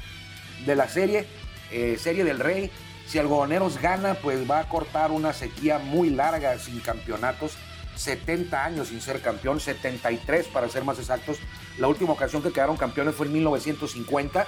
de 0.67 0.77
la 0.77 0.89
serie, 0.89 1.27
eh, 1.71 1.97
Serie 1.99 2.23
del 2.23 2.39
Rey. 2.39 2.71
Si 3.07 3.19
Algodoneros 3.19 3.81
gana, 3.81 4.15
pues 4.15 4.49
va 4.51 4.61
a 4.61 4.69
cortar 4.69 5.11
una 5.11 5.33
sequía 5.33 5.79
muy 5.79 6.11
larga 6.11 6.59
sin 6.59 6.81
campeonatos 6.81 7.53
70 7.97 8.65
años 8.65 8.89
sin 8.89 9.01
ser 9.01 9.21
campeón, 9.21 9.59
73 9.59 10.47
para 10.49 10.69
ser 10.69 10.85
más 10.85 10.99
exactos. 10.99 11.39
La 11.79 11.89
última 11.89 12.13
ocasión 12.13 12.43
que 12.43 12.53
quedaron 12.53 12.77
campeones 12.77 13.15
fue 13.15 13.27
en 13.27 13.33
1950 13.33 14.47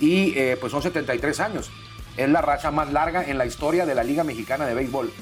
y 0.00 0.38
eh, 0.38 0.56
pues 0.58 0.72
son 0.72 0.82
73 0.82 1.40
años. 1.40 1.70
Es 2.16 2.28
la 2.28 2.40
racha 2.40 2.70
más 2.70 2.92
larga 2.92 3.24
en 3.24 3.38
la 3.38 3.46
historia 3.46 3.86
de 3.86 3.94
la 3.94 4.04
Liga 4.04 4.24
Mexicana 4.24 4.66
de 4.66 4.74
Béisbol, 4.74 5.12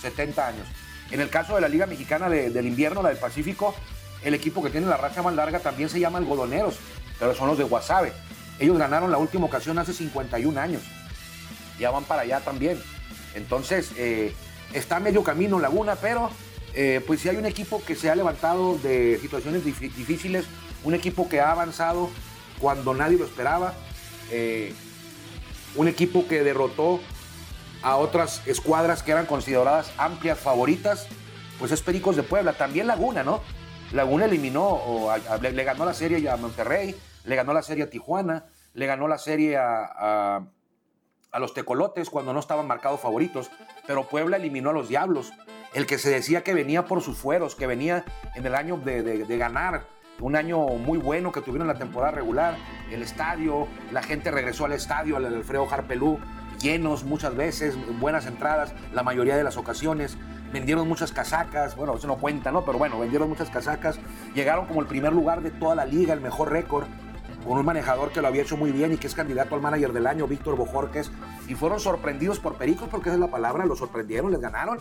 70 0.00 0.46
años. 0.46 0.66
En 1.10 1.20
el 1.20 1.28
caso 1.28 1.54
de 1.56 1.60
la 1.60 1.68
Liga 1.68 1.86
Mexicana 1.86 2.28
del 2.28 2.66
Invierno, 2.66 3.02
la 3.02 3.08
del 3.08 3.18
Pacífico, 3.18 3.74
el 4.22 4.34
equipo 4.34 4.62
que 4.62 4.70
tiene 4.70 4.86
la 4.86 4.96
racha 4.96 5.22
más 5.22 5.34
larga 5.34 5.58
también 5.60 5.88
se 5.88 5.98
llama 5.98 6.18
Algodoneros. 6.18 6.76
pero 7.18 7.34
son 7.34 7.48
los 7.48 7.58
de 7.58 7.64
Guasave. 7.64 8.12
Ellos 8.58 8.78
ganaron 8.78 9.10
la 9.10 9.18
última 9.18 9.46
ocasión 9.46 9.78
hace 9.78 9.92
51 9.92 10.60
años. 10.60 10.82
Ya 11.78 11.90
van 11.90 12.04
para 12.04 12.22
allá 12.22 12.40
también. 12.40 12.80
Entonces, 13.34 13.92
eh, 13.96 14.34
está 14.72 15.00
medio 15.00 15.24
camino 15.24 15.58
Laguna, 15.58 15.96
pero 15.96 16.30
eh, 16.74 17.02
pues 17.06 17.20
si 17.20 17.28
hay 17.28 17.36
un 17.36 17.46
equipo 17.46 17.82
que 17.84 17.96
se 17.96 18.10
ha 18.10 18.14
levantado 18.14 18.78
de 18.78 19.18
situaciones 19.20 19.64
difíciles, 19.64 20.46
un 20.84 20.94
equipo 20.94 21.28
que 21.28 21.40
ha 21.40 21.52
avanzado 21.52 22.10
cuando 22.60 22.94
nadie 22.94 23.18
lo 23.18 23.24
esperaba, 23.24 23.74
eh, 24.30 24.74
un 25.74 25.88
equipo 25.88 26.26
que 26.28 26.42
derrotó 26.42 27.00
a 27.82 27.96
otras 27.96 28.46
escuadras 28.46 29.02
que 29.02 29.12
eran 29.12 29.26
consideradas 29.26 29.92
amplias 29.96 30.38
favoritas, 30.38 31.06
pues 31.58 31.72
es 31.72 31.82
Pericos 31.82 32.16
de 32.16 32.22
Puebla, 32.22 32.52
también 32.52 32.86
Laguna, 32.86 33.22
¿no? 33.22 33.40
Laguna 33.92 34.26
eliminó, 34.26 34.66
o 34.66 35.12
le, 35.40 35.64
ganó 35.64 35.84
la 35.84 35.94
serie 35.94 36.28
a 36.28 36.36
Monterrey, 36.36 36.94
le 37.24 37.36
ganó 37.36 37.52
la 37.52 37.62
serie 37.62 37.84
a 37.84 37.90
Tijuana, 37.90 38.46
le 38.74 38.86
ganó 38.86 39.08
la 39.08 39.18
serie 39.18 39.56
a, 39.56 40.44
a 41.32 41.38
los 41.38 41.54
Tecolotes 41.54 42.10
cuando 42.10 42.32
no 42.32 42.40
estaban 42.40 42.66
marcados 42.66 43.00
favoritos, 43.00 43.50
pero 43.86 44.08
Puebla 44.08 44.36
eliminó 44.36 44.70
a 44.70 44.72
los 44.72 44.88
Diablos, 44.88 45.32
el 45.74 45.86
que 45.86 45.98
se 45.98 46.10
decía 46.10 46.42
que 46.42 46.54
venía 46.54 46.84
por 46.86 47.00
sus 47.02 47.16
fueros, 47.16 47.54
que 47.54 47.66
venía 47.66 48.04
en 48.34 48.44
el 48.44 48.54
año 48.54 48.76
de, 48.76 49.36
ganar, 49.36 49.84
un 50.20 50.36
año 50.36 50.58
muy 50.66 50.98
bueno 50.98 51.32
que 51.32 51.40
tuvieron 51.40 51.68
la 51.68 51.78
temporada 51.78 52.12
regular, 52.12 52.56
el 52.90 53.02
estadio, 53.02 53.68
la 53.92 54.02
gente 54.02 54.30
regresó 54.30 54.64
al 54.64 54.72
estadio, 54.72 55.16
al 55.16 55.26
Alfredo 55.26 55.66
Harpelú, 55.70 56.18
llenos 56.60 57.04
muchas 57.04 57.36
veces, 57.36 57.76
buenas 57.98 58.26
entradas, 58.26 58.74
la 58.92 59.02
mayoría 59.02 59.36
de 59.36 59.44
las 59.44 59.56
ocasiones, 59.56 60.18
vendieron 60.52 60.88
muchas 60.88 61.12
casacas, 61.12 61.76
bueno, 61.76 61.94
eso 61.94 62.06
no 62.06 62.18
cuenta, 62.18 62.50
¿no? 62.50 62.64
Pero 62.64 62.76
bueno, 62.76 62.98
vendieron 62.98 63.28
muchas 63.28 63.48
casacas, 63.48 63.98
llegaron 64.34 64.66
como 64.66 64.80
el 64.80 64.86
primer 64.86 65.12
lugar 65.12 65.40
de 65.42 65.50
toda 65.50 65.74
la 65.74 65.86
liga, 65.86 66.12
el 66.12 66.20
mejor 66.20 66.50
récord, 66.50 66.86
con 67.46 67.56
un 67.56 67.64
manejador 67.64 68.10
que 68.10 68.20
lo 68.20 68.28
había 68.28 68.42
hecho 68.42 68.56
muy 68.56 68.72
bien 68.72 68.92
y 68.92 68.96
que 68.98 69.06
es 69.06 69.14
candidato 69.14 69.54
al 69.54 69.62
manager 69.62 69.92
del 69.92 70.06
año, 70.06 70.26
Víctor 70.26 70.56
Bojorques, 70.56 71.10
y 71.48 71.54
fueron 71.54 71.80
sorprendidos 71.80 72.40
por 72.40 72.56
Pericos, 72.56 72.88
porque 72.90 73.08
esa 73.08 73.14
es 73.14 73.20
la 73.20 73.30
palabra, 73.30 73.64
los 73.64 73.78
sorprendieron, 73.78 74.30
les 74.30 74.40
ganaron. 74.40 74.78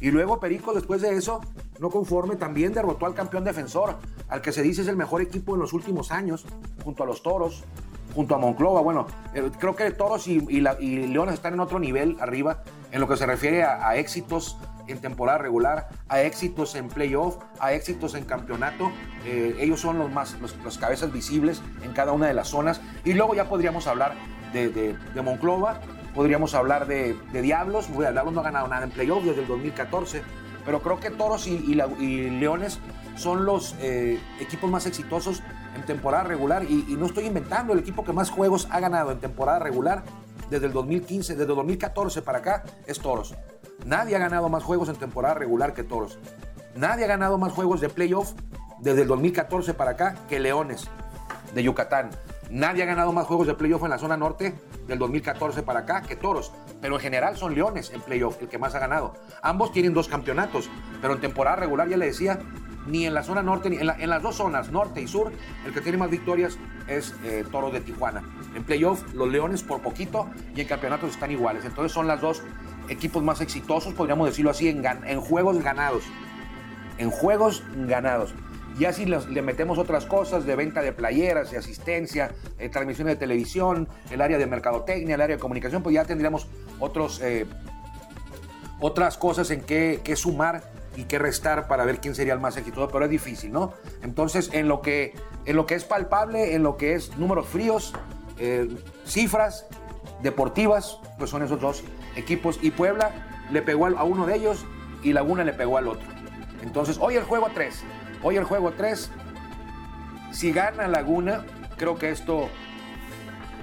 Y 0.00 0.10
luego 0.10 0.40
Pericos, 0.40 0.74
después 0.74 1.02
de 1.02 1.16
eso, 1.16 1.40
no 1.78 1.90
conforme, 1.90 2.36
también 2.36 2.72
derrotó 2.72 3.06
al 3.06 3.14
campeón 3.14 3.44
defensor, 3.44 3.96
al 4.28 4.40
que 4.40 4.52
se 4.52 4.62
dice 4.62 4.82
es 4.82 4.88
el 4.88 4.96
mejor 4.96 5.20
equipo 5.20 5.54
en 5.54 5.60
los 5.60 5.72
últimos 5.72 6.10
años, 6.10 6.46
junto 6.84 7.02
a 7.02 7.06
los 7.06 7.22
Toros, 7.22 7.64
junto 8.14 8.34
a 8.34 8.38
Monclova. 8.38 8.80
Bueno, 8.80 9.06
eh, 9.34 9.50
creo 9.58 9.76
que 9.76 9.90
Toros 9.90 10.26
y, 10.26 10.40
Leones 10.60 11.34
están 11.34 11.54
en 11.54 11.60
otro 11.60 11.78
nivel 11.78 12.16
arriba 12.20 12.62
en 12.92 13.00
lo 13.00 13.08
que 13.08 13.16
se 13.16 13.26
refiere 13.26 13.62
a, 13.62 13.96
éxitos 13.96 14.56
en 14.86 15.00
temporada 15.00 15.38
regular, 15.38 15.88
a 16.08 16.22
éxitos 16.22 16.74
en 16.74 16.88
playoff, 16.88 17.36
a 17.60 17.72
éxitos 17.72 18.14
en 18.14 18.24
campeonato. 18.24 18.90
Eh, 19.24 19.56
ellos 19.60 19.80
son 19.80 19.98
los 19.98 20.10
más, 20.10 20.36
los, 20.40 20.78
cabezas 20.78 21.12
visibles 21.12 21.62
en 21.82 21.92
cada 21.92 22.12
una 22.12 22.26
de 22.26 22.34
las 22.34 22.48
zonas. 22.48 22.80
Y 23.04 23.12
luego 23.12 23.34
ya 23.34 23.48
podríamos 23.48 23.86
hablar 23.86 24.14
de, 24.52 24.68
de 24.70 25.22
Monclova, 25.22 25.80
podríamos 26.14 26.54
hablar 26.54 26.86
de, 26.86 27.16
Diablos. 27.32 27.88
Diablos 27.88 28.32
no 28.32 28.40
ha 28.40 28.44
ganado 28.44 28.68
nada 28.68 28.84
en 28.84 28.90
playoff 28.90 29.24
desde 29.24 29.42
el 29.42 29.48
2014. 29.48 30.22
Pero 30.64 30.80
creo 30.82 31.00
que 31.00 31.10
Toros 31.10 31.46
y, 31.46 31.74
Leones 31.74 32.78
son 33.16 33.44
los 33.44 33.74
eh, 33.80 34.20
equipos 34.40 34.70
más 34.70 34.86
exitosos 34.86 35.42
en 35.74 35.82
temporada 35.82 36.24
regular. 36.24 36.64
Y, 36.64 36.96
no 36.98 37.06
estoy 37.06 37.26
inventando, 37.26 37.72
el 37.72 37.78
equipo 37.78 38.04
que 38.04 38.12
más 38.12 38.30
juegos 38.30 38.68
ha 38.70 38.80
ganado 38.80 39.10
en 39.12 39.20
temporada 39.20 39.58
regular 39.58 40.02
desde 40.50 40.66
el 40.66 40.72
2015, 40.72 41.34
desde 41.34 41.50
el 41.50 41.56
2014 41.56 42.22
para 42.22 42.38
acá, 42.38 42.64
es 42.86 42.98
Toros. 43.00 43.34
Nadie 43.86 44.16
ha 44.16 44.18
ganado 44.18 44.48
más 44.48 44.62
juegos 44.62 44.88
en 44.88 44.96
temporada 44.96 45.34
regular 45.34 45.74
que 45.74 45.84
Toros. 45.84 46.18
Nadie 46.74 47.04
ha 47.04 47.08
ganado 47.08 47.38
más 47.38 47.52
juegos 47.52 47.80
de 47.80 47.88
playoff 47.88 48.32
desde 48.80 49.02
el 49.02 49.08
2014 49.08 49.74
para 49.74 49.92
acá 49.92 50.16
que 50.28 50.40
Leones 50.40 50.88
de 51.54 51.62
Yucatán. 51.62 52.10
Nadie 52.50 52.82
ha 52.82 52.86
ganado 52.86 53.12
más 53.12 53.26
juegos 53.26 53.46
de 53.46 53.54
playoff 53.54 53.84
en 53.84 53.90
la 53.90 53.98
zona 53.98 54.16
norte 54.16 54.54
del 54.88 54.98
2014 54.98 55.62
para 55.62 55.80
acá 55.80 56.02
que 56.02 56.16
Toros, 56.16 56.50
pero 56.80 56.96
en 56.96 57.00
general 57.00 57.36
son 57.36 57.54
Leones 57.54 57.92
en 57.92 58.00
playoff 58.00 58.42
el 58.42 58.48
que 58.48 58.58
más 58.58 58.74
ha 58.74 58.80
ganado. 58.80 59.14
Ambos 59.40 59.70
tienen 59.70 59.94
dos 59.94 60.08
campeonatos, 60.08 60.68
pero 61.00 61.14
en 61.14 61.20
temporada 61.20 61.54
regular 61.54 61.88
ya 61.88 61.96
le 61.96 62.06
decía, 62.06 62.40
ni 62.88 63.06
en 63.06 63.14
la 63.14 63.22
zona 63.22 63.40
norte, 63.44 63.70
ni 63.70 63.76
en, 63.76 64.10
las 64.10 64.22
dos 64.22 64.34
zonas, 64.34 64.72
norte 64.72 65.00
y 65.00 65.06
sur, 65.06 65.30
el 65.64 65.72
que 65.72 65.80
tiene 65.80 65.96
más 65.96 66.10
victorias 66.10 66.58
es 66.88 67.14
eh, 67.22 67.44
Toros 67.52 67.72
de 67.72 67.82
Tijuana. 67.82 68.24
En 68.56 68.64
playoff 68.64 69.14
los 69.14 69.28
Leones 69.28 69.62
por 69.62 69.80
poquito 69.80 70.28
y 70.52 70.62
en 70.62 70.66
campeonatos 70.66 71.10
están 71.10 71.30
iguales. 71.30 71.64
Entonces 71.64 71.92
son 71.92 72.08
las 72.08 72.20
dos 72.20 72.42
equipos 72.88 73.22
más 73.22 73.40
exitosos, 73.40 73.94
podríamos 73.94 74.26
decirlo 74.26 74.50
así, 74.50 74.68
en, 74.68 74.84
en 74.84 75.20
juegos 75.20 75.62
ganados. 75.62 76.02
En 76.98 77.10
juegos 77.10 77.62
ganados. 77.76 78.34
Ya 78.78 78.92
si 78.92 79.04
le 79.04 79.42
metemos 79.42 79.78
otras 79.78 80.06
cosas 80.06 80.46
de 80.46 80.56
venta 80.56 80.80
de 80.80 80.92
playeras, 80.92 81.50
de 81.50 81.58
asistencia, 81.58 82.32
eh, 82.58 82.68
transmisión 82.68 83.08
de 83.08 83.16
televisión, 83.16 83.88
el 84.10 84.20
área 84.20 84.38
de 84.38 84.46
mercadotecnia, 84.46 85.16
el 85.16 85.20
área 85.20 85.36
de 85.36 85.40
comunicación, 85.40 85.82
pues 85.82 85.94
ya 85.94 86.04
tendríamos 86.04 86.48
otros, 86.78 87.20
eh, 87.22 87.46
otras 88.80 89.18
cosas 89.18 89.50
en 89.50 89.60
qué, 89.62 90.00
sumar 90.16 90.62
y 90.96 91.04
qué 91.04 91.18
restar 91.18 91.68
para 91.68 91.84
ver 91.84 92.00
quién 92.00 92.14
sería 92.14 92.32
el 92.32 92.40
más 92.40 92.56
exitoso, 92.56 92.88
pero 92.90 93.04
es 93.04 93.10
difícil, 93.10 93.52
¿no? 93.52 93.74
Entonces, 94.02 94.50
en 94.52 94.68
lo 94.68 94.80
que, 94.80 95.14
en 95.44 95.56
lo 95.56 95.66
que 95.66 95.74
es 95.74 95.84
palpable, 95.84 96.54
en 96.54 96.62
lo 96.62 96.76
que 96.76 96.94
es 96.94 97.16
números 97.18 97.46
fríos, 97.48 97.92
eh, 98.38 98.68
cifras 99.04 99.66
deportivas, 100.22 100.98
pues 101.18 101.30
son 101.30 101.42
esos 101.42 101.60
dos 101.60 101.84
equipos. 102.16 102.58
Y 102.62 102.70
Puebla 102.70 103.10
le 103.50 103.62
pegó 103.62 103.86
a 103.86 104.04
uno 104.04 104.26
de 104.26 104.36
ellos 104.36 104.64
y 105.02 105.12
Laguna 105.12 105.44
le 105.44 105.52
pegó 105.52 105.76
al 105.76 105.88
otro. 105.88 106.08
Entonces, 106.62 106.98
hoy 107.00 107.16
el 107.16 107.24
juego 107.24 107.46
a 107.46 107.50
tres. 107.50 107.82
Hoy 108.22 108.36
el 108.36 108.44
juego 108.44 108.72
3. 108.72 109.10
Si 110.32 110.52
gana 110.52 110.86
Laguna, 110.88 111.44
creo 111.78 111.96
que 111.96 112.10
esto 112.10 112.48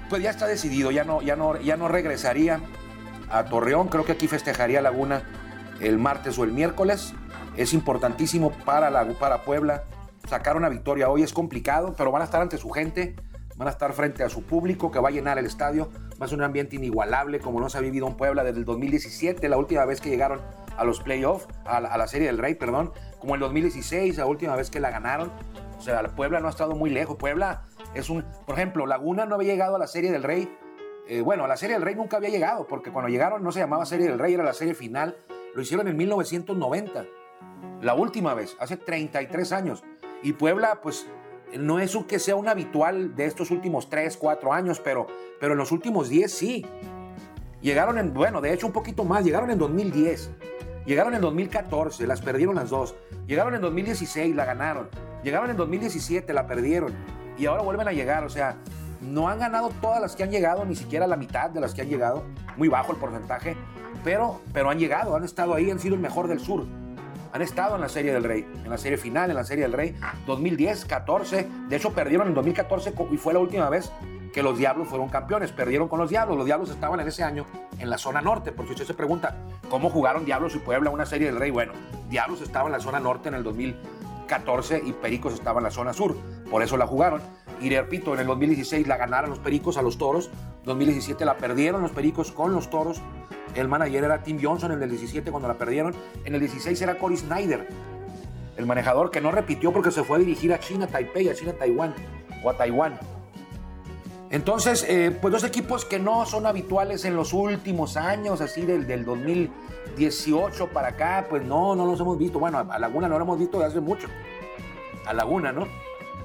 pues 0.09 0.23
ya 0.23 0.31
está 0.31 0.47
decidido, 0.47 0.89
ya 0.89 1.03
no, 1.03 1.21
ya 1.21 1.35
no, 1.35 1.59
ya 1.59 1.77
no 1.77 1.87
regresaría 1.87 2.59
a 3.29 3.45
Torreón. 3.45 3.87
Creo 3.87 4.03
que 4.03 4.13
aquí 4.13 4.27
festejaría 4.27 4.81
Laguna 4.81 5.21
el 5.79 5.99
martes 5.99 6.39
o 6.39 6.43
el 6.43 6.53
miércoles. 6.53 7.13
Es 7.55 7.73
importantísimo 7.73 8.51
para, 8.51 8.89
la, 8.89 9.05
para 9.13 9.43
Puebla 9.43 9.83
sacar 10.27 10.57
una 10.57 10.69
victoria 10.69 11.09
hoy. 11.09 11.21
Es 11.21 11.33
complicado, 11.33 11.93
pero 11.95 12.11
van 12.11 12.23
a 12.23 12.25
estar 12.25 12.41
ante 12.41 12.57
su 12.57 12.71
gente, 12.71 13.15
van 13.57 13.67
a 13.67 13.71
estar 13.71 13.93
frente 13.93 14.23
a 14.23 14.29
su 14.29 14.41
público 14.41 14.89
que 14.89 14.99
va 14.99 15.09
a 15.09 15.11
llenar 15.11 15.37
el 15.37 15.45
estadio. 15.45 15.91
Va 16.19 16.25
a 16.25 16.29
ser 16.29 16.39
un 16.39 16.43
ambiente 16.43 16.77
inigualable 16.77 17.39
como 17.39 17.59
no 17.59 17.69
se 17.69 17.77
ha 17.77 17.81
vivido 17.81 18.07
en 18.07 18.15
Puebla 18.15 18.43
desde 18.43 18.57
el 18.57 18.65
2017, 18.65 19.47
la 19.49 19.57
última 19.57 19.85
vez 19.85 20.01
que 20.01 20.09
llegaron 20.09 20.41
a 20.77 20.83
los 20.83 21.01
playoffs, 21.01 21.47
a, 21.65 21.77
a 21.77 21.97
la 21.97 22.07
Serie 22.07 22.27
del 22.27 22.37
Rey, 22.37 22.55
perdón 22.55 22.93
como 23.19 23.35
el 23.35 23.41
2016, 23.41 24.17
la 24.17 24.25
última 24.25 24.55
vez 24.55 24.69
que 24.69 24.79
la 24.79 24.91
ganaron. 24.91 25.31
O 25.77 25.81
sea, 25.81 26.01
Puebla 26.15 26.39
no 26.39 26.47
ha 26.47 26.49
estado 26.49 26.75
muy 26.75 26.89
lejos. 26.89 27.17
Puebla 27.17 27.63
es 27.93 28.09
un, 28.09 28.23
por 28.45 28.55
ejemplo, 28.55 28.85
Laguna 28.85 29.25
no 29.25 29.35
había 29.35 29.53
llegado 29.53 29.75
a 29.75 29.79
la 29.79 29.87
Serie 29.87 30.11
del 30.11 30.23
Rey. 30.23 30.51
Eh, 31.07 31.21
bueno, 31.21 31.45
a 31.45 31.47
la 31.47 31.57
Serie 31.57 31.75
del 31.75 31.83
Rey 31.83 31.95
nunca 31.95 32.17
había 32.17 32.29
llegado, 32.29 32.67
porque 32.67 32.91
cuando 32.91 33.09
llegaron 33.09 33.43
no 33.43 33.51
se 33.51 33.59
llamaba 33.59 33.85
Serie 33.85 34.07
del 34.07 34.19
Rey, 34.19 34.33
era 34.33 34.43
la 34.43 34.53
serie 34.53 34.73
final. 34.73 35.17
Lo 35.55 35.61
hicieron 35.61 35.87
en 35.87 35.95
1990, 35.95 37.05
la 37.81 37.93
última 37.93 38.33
vez, 38.33 38.57
hace 38.59 38.77
33 38.77 39.51
años. 39.53 39.83
Y 40.21 40.33
Puebla, 40.33 40.81
pues, 40.81 41.07
no 41.57 41.79
es 41.79 41.97
que 42.07 42.19
sea 42.19 42.35
un 42.35 42.49
habitual 42.49 43.15
de 43.15 43.25
estos 43.25 43.51
últimos 43.51 43.89
3, 43.89 44.17
4 44.17 44.53
años, 44.53 44.81
pero, 44.83 45.07
pero 45.39 45.53
en 45.53 45.57
los 45.57 45.71
últimos 45.71 46.09
10 46.09 46.31
sí. 46.31 46.65
Llegaron 47.61 47.97
en, 47.97 48.13
bueno, 48.13 48.41
de 48.41 48.53
hecho 48.53 48.67
un 48.67 48.73
poquito 48.73 49.03
más, 49.05 49.23
llegaron 49.23 49.49
en 49.49 49.57
2010. 49.57 50.31
Llegaron 50.87 51.13
en 51.13 51.19
2014, 51.19 52.07
las 52.07 52.21
perdieron 52.21 52.55
las 52.55 52.69
dos. 52.69 52.95
Llegaron 53.27 53.53
en 53.53 53.59
2016, 53.59 54.33
la 54.33 54.45
ganaron. 54.45 54.87
Llegaron 55.21 55.49
en 55.49 55.57
2017, 55.57 56.31
la 56.31 56.47
perdieron. 56.47 56.93
Y 57.37 57.45
ahora 57.45 57.61
vuelven 57.61 57.89
a 57.89 57.91
llegar. 57.91 58.23
O 58.23 58.29
sea, 58.29 58.55
no 59.01 59.27
han 59.27 59.39
ganado 59.39 59.69
todas 59.81 59.99
las 59.99 60.15
que 60.15 60.23
han 60.23 60.31
llegado, 60.31 60.63
ni 60.63 60.77
siquiera 60.77 61.05
la 61.05 61.17
mitad 61.17 61.49
de 61.49 61.59
las 61.59 61.73
que 61.73 61.81
han 61.81 61.89
llegado. 61.89 62.23
Muy 62.55 62.69
bajo 62.69 62.93
el 62.93 62.99
porcentaje. 62.99 63.57
Pero, 64.05 64.39
pero 64.53 64.69
han 64.69 64.79
llegado, 64.79 65.13
han 65.17 65.25
estado 65.25 65.55
ahí, 65.55 65.69
han 65.69 65.79
sido 65.79 65.95
el 65.95 65.99
mejor 65.99 66.29
del 66.29 66.39
sur. 66.39 66.65
Han 67.33 67.41
estado 67.41 67.75
en 67.75 67.81
la 67.81 67.89
Serie 67.89 68.13
del 68.13 68.23
Rey, 68.23 68.47
en 68.63 68.69
la 68.69 68.77
Serie 68.77 68.97
Final, 68.97 69.29
en 69.29 69.35
la 69.35 69.43
Serie 69.43 69.65
del 69.65 69.73
Rey 69.73 69.93
2010, 70.25 70.85
14. 70.85 71.49
De 71.67 71.75
hecho, 71.75 71.91
perdieron 71.91 72.29
en 72.29 72.33
2014 72.33 72.93
y 73.11 73.17
fue 73.17 73.33
la 73.33 73.39
última 73.39 73.69
vez 73.69 73.91
que 74.33 74.43
los 74.43 74.57
Diablos 74.57 74.87
fueron 74.87 75.09
campeones. 75.09 75.51
Perdieron 75.51 75.87
con 75.87 75.99
los 75.99 76.09
Diablos. 76.09 76.37
Los 76.37 76.45
Diablos 76.45 76.69
estaban 76.69 76.99
en 76.99 77.07
ese 77.07 77.23
año 77.23 77.45
en 77.79 77.89
la 77.89 77.97
zona 77.97 78.21
norte. 78.21 78.51
Porque 78.51 78.71
usted 78.71 78.85
se 78.85 78.93
pregunta, 78.93 79.35
¿cómo 79.69 79.89
jugaron 79.89 80.25
Diablos 80.25 80.55
y 80.55 80.59
Puebla 80.59 80.89
una 80.89 81.05
serie 81.05 81.27
del 81.27 81.37
Rey? 81.37 81.51
Bueno, 81.51 81.73
Diablos 82.09 82.41
estaba 82.41 82.67
en 82.67 82.73
la 82.73 82.79
zona 82.79 82.99
norte 82.99 83.29
en 83.29 83.35
el 83.35 83.43
2014 83.43 84.83
y 84.85 84.93
Pericos 84.93 85.33
estaba 85.33 85.59
en 85.59 85.65
la 85.65 85.71
zona 85.71 85.93
sur. 85.93 86.15
Por 86.49 86.63
eso 86.63 86.77
la 86.77 86.87
jugaron. 86.87 87.21
Y 87.61 87.69
repito, 87.69 88.13
en 88.13 88.19
el 88.19 88.27
2016 88.27 88.87
la 88.87 88.97
ganaron 88.97 89.29
los 89.29 89.39
Pericos 89.39 89.77
a 89.77 89.81
los 89.81 89.97
Toros. 89.97 90.29
2017 90.65 91.25
la 91.25 91.37
perdieron 91.37 91.81
los 91.81 91.91
Pericos 91.91 92.31
con 92.31 92.53
los 92.53 92.69
Toros. 92.69 93.01
El 93.55 93.67
manager 93.67 94.03
era 94.03 94.21
Tim 94.21 94.39
Johnson 94.41 94.71
en 94.71 94.83
el 94.83 94.89
17 94.89 95.31
cuando 95.31 95.47
la 95.47 95.55
perdieron. 95.55 95.95
En 96.25 96.35
el 96.35 96.39
16 96.41 96.79
era 96.81 96.97
Cory 96.97 97.17
Snyder, 97.17 97.67
el 98.57 98.65
manejador 98.65 99.11
que 99.11 99.21
no 99.21 99.31
repitió 99.31 99.71
porque 99.71 99.91
se 99.91 100.03
fue 100.03 100.17
a 100.17 100.19
dirigir 100.19 100.53
a 100.53 100.59
China, 100.59 100.87
Taipei, 100.87 101.29
a 101.29 101.33
China, 101.33 101.53
Taiwán 101.53 101.95
o 102.43 102.49
a 102.49 102.57
Taiwán. 102.57 102.99
Entonces, 104.29 104.85
eh, 104.87 105.17
pues 105.21 105.31
dos 105.31 105.43
equipos 105.43 105.85
que 105.85 105.99
no 105.99 106.25
son 106.25 106.45
habituales 106.45 107.05
en 107.05 107.15
los 107.15 107.33
últimos 107.33 107.95
años, 107.95 108.41
así 108.41 108.65
del, 108.65 108.85
del 108.85 109.05
2018 109.05 110.67
para 110.67 110.89
acá, 110.89 111.27
pues 111.29 111.43
no, 111.43 111.75
no 111.75 111.85
los 111.85 111.99
hemos 111.99 112.17
visto. 112.17 112.39
Bueno, 112.39 112.65
a 112.69 112.79
Laguna 112.79 113.07
no 113.07 113.17
lo 113.17 113.23
hemos 113.23 113.39
visto 113.39 113.57
desde 113.59 113.71
hace 113.71 113.81
mucho. 113.81 114.07
A 115.05 115.13
Laguna, 115.13 115.51
¿no? 115.51 115.67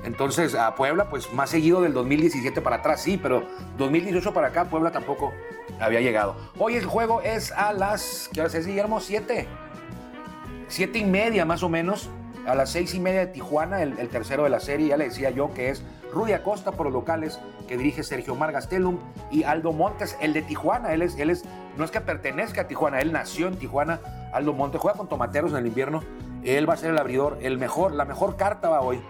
Entonces, 0.04 0.54
a 0.54 0.74
Puebla, 0.74 1.08
pues 1.08 1.32
más 1.32 1.50
seguido 1.50 1.80
del 1.80 1.92
2017 1.92 2.60
para 2.60 2.76
atrás, 2.76 3.02
sí, 3.02 3.18
pero 3.22 3.44
2018 3.78 4.34
para 4.34 4.48
acá, 4.48 4.64
Puebla 4.64 4.90
tampoco 4.90 5.32
había 5.80 6.00
llegado. 6.00 6.34
Hoy 6.58 6.74
el 6.74 6.86
juego 6.86 7.20
es 7.22 7.52
a 7.52 7.72
las, 7.72 8.28
¿qué 8.32 8.40
hora 8.40 8.50
es, 8.52 8.66
Guillermo? 8.66 9.00
Siete. 9.00 9.46
Siete 10.68 10.98
y 10.98 11.04
media 11.04 11.44
más 11.44 11.62
o 11.62 11.68
menos. 11.68 12.10
A 12.46 12.56
las 12.56 12.70
seis 12.70 12.92
y 12.94 13.00
media 13.00 13.20
de 13.20 13.26
Tijuana, 13.28 13.82
el, 13.82 14.08
tercero 14.08 14.42
de 14.42 14.50
la 14.50 14.58
serie, 14.58 14.88
ya 14.88 14.96
le 14.96 15.04
decía 15.04 15.30
yo 15.30 15.54
que 15.54 15.70
es 15.70 15.84
Rudy 16.12 16.32
Acosta 16.32 16.72
por 16.72 16.86
los 16.86 16.92
locales, 16.92 17.40
que 17.66 17.76
dirige 17.76 18.02
Sergio 18.02 18.34
Margastelum, 18.34 18.98
y 19.30 19.44
Aldo 19.44 19.72
Montes, 19.72 20.16
el 20.20 20.32
de 20.32 20.42
Tijuana. 20.42 20.92
Él 20.92 21.02
es, 21.02 21.18
él 21.18 21.30
es, 21.30 21.44
no 21.76 21.84
es 21.84 21.90
que 21.90 22.00
pertenezca 22.00 22.62
a 22.62 22.66
Tijuana, 22.68 23.00
él 23.00 23.12
nació 23.12 23.48
en 23.48 23.56
Tijuana. 23.56 24.00
Aldo 24.32 24.52
Montes 24.52 24.80
juega 24.80 24.96
con 24.96 25.08
tomateros 25.08 25.52
en 25.52 25.58
el 25.58 25.66
invierno. 25.66 26.02
Él 26.44 26.68
va 26.68 26.74
a 26.74 26.76
ser 26.76 26.90
el 26.90 26.98
abridor, 26.98 27.38
el 27.40 27.58
mejor, 27.58 27.92
la 27.92 28.04
mejor 28.04 28.36
carta 28.36 28.68
va 28.68 28.80
hoy. 28.80 29.00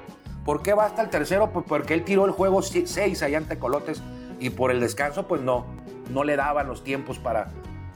¿Por 0.44 0.62
qué 0.62 0.75
va 0.75 0.87
hasta 0.87 1.02
el 1.02 1.11
tercero? 1.11 1.50
Pues 1.50 1.64
porque 1.68 1.94
él 1.94 2.04
tiró 2.04 2.25
el 2.25 2.32
juego 2.32 2.62
6 2.62 3.23
allá 3.23 3.38
ante 3.38 3.59
Colotes 3.59 4.02
y 4.40 4.50
por 4.50 4.71
el 4.71 4.80
descanso, 4.80 5.28
pues 5.28 5.40
no, 5.40 5.64
no 6.11 6.25
le 6.25 6.37
daban 6.37 6.66
los 6.66 6.82
tiempos 6.82 7.18
para, 7.18 7.49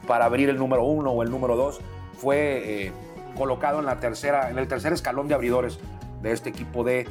para 0.07 0.25
abrir 0.25 0.49
el 0.49 0.57
número 0.57 0.83
uno 0.83 1.11
o 1.11 1.23
el 1.23 1.29
número 1.29 1.55
dos. 1.55 1.81
Fue 2.17 2.85
eh, 2.87 2.91
colocado 3.37 3.79
en, 3.79 3.85
la 3.85 3.99
tercera, 3.99 4.49
en 4.49 4.57
el 4.57 4.67
tercer 4.67 4.93
escalón 4.93 5.27
de 5.27 5.35
abridores 5.35 5.79
de 6.21 6.31
este 6.31 6.49
equipo 6.49 6.83
de 6.83 7.05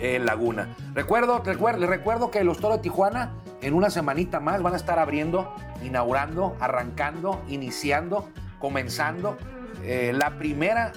eh, 0.00 0.18
Laguna. 0.18 0.74
Recuerdo, 0.94 1.42
recuerdo, 1.44 1.86
recuerdo 1.86 2.30
que 2.30 2.42
los 2.44 2.58
Toros 2.58 2.78
de 2.78 2.82
Tijuana 2.82 3.34
en 3.62 3.74
una 3.74 3.90
semanita 3.90 4.40
más 4.40 4.62
van 4.62 4.74
a 4.74 4.76
estar 4.76 4.98
abriendo, 4.98 5.54
inaugurando, 5.84 6.56
arrancando, 6.60 7.42
iniciando, 7.48 8.28
comenzando 8.58 9.36
eh, 9.84 10.12
la 10.14 10.38
primera 10.38 10.92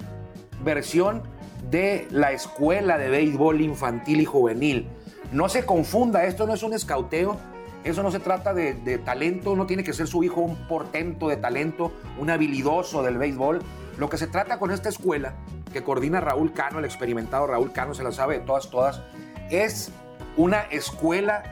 versión 0.63 1.23
de 1.69 2.07
la 2.11 2.31
escuela 2.31 2.97
de 2.97 3.09
béisbol 3.09 3.61
infantil 3.61 4.21
y 4.21 4.25
juvenil. 4.25 4.89
No 5.31 5.49
se 5.49 5.65
confunda, 5.65 6.25
esto 6.25 6.45
no 6.45 6.53
es 6.53 6.63
un 6.63 6.73
escauteo, 6.73 7.37
eso 7.83 8.03
no 8.03 8.11
se 8.11 8.19
trata 8.19 8.53
de, 8.53 8.97
talento, 8.99 9.55
no 9.55 9.65
tiene 9.65 9.83
que 9.83 9.93
ser 9.93 10.07
su 10.07 10.23
hijo 10.23 10.41
un 10.41 10.55
portento 10.67 11.27
de 11.27 11.37
talento, 11.37 11.91
un 12.19 12.29
habilidoso 12.29 13.03
del 13.03 13.17
béisbol. 13.17 13.59
Lo 13.97 14.09
que 14.09 14.17
se 14.17 14.27
trata 14.27 14.57
con 14.57 14.71
esta 14.71 14.89
escuela, 14.89 15.33
que 15.73 15.83
coordina 15.83 16.21
Raúl 16.21 16.53
Cano, 16.53 16.79
el 16.79 16.85
experimentado 16.85 17.47
Raúl 17.47 17.73
Cano, 17.73 17.93
se 17.93 18.03
la 18.03 18.13
sabe 18.13 18.39
de 18.39 18.45
todas, 18.45 18.69
todas, 18.69 19.01
es 19.49 19.91
una 20.37 20.61
escuela 20.61 21.43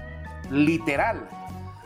literal. 0.49 1.27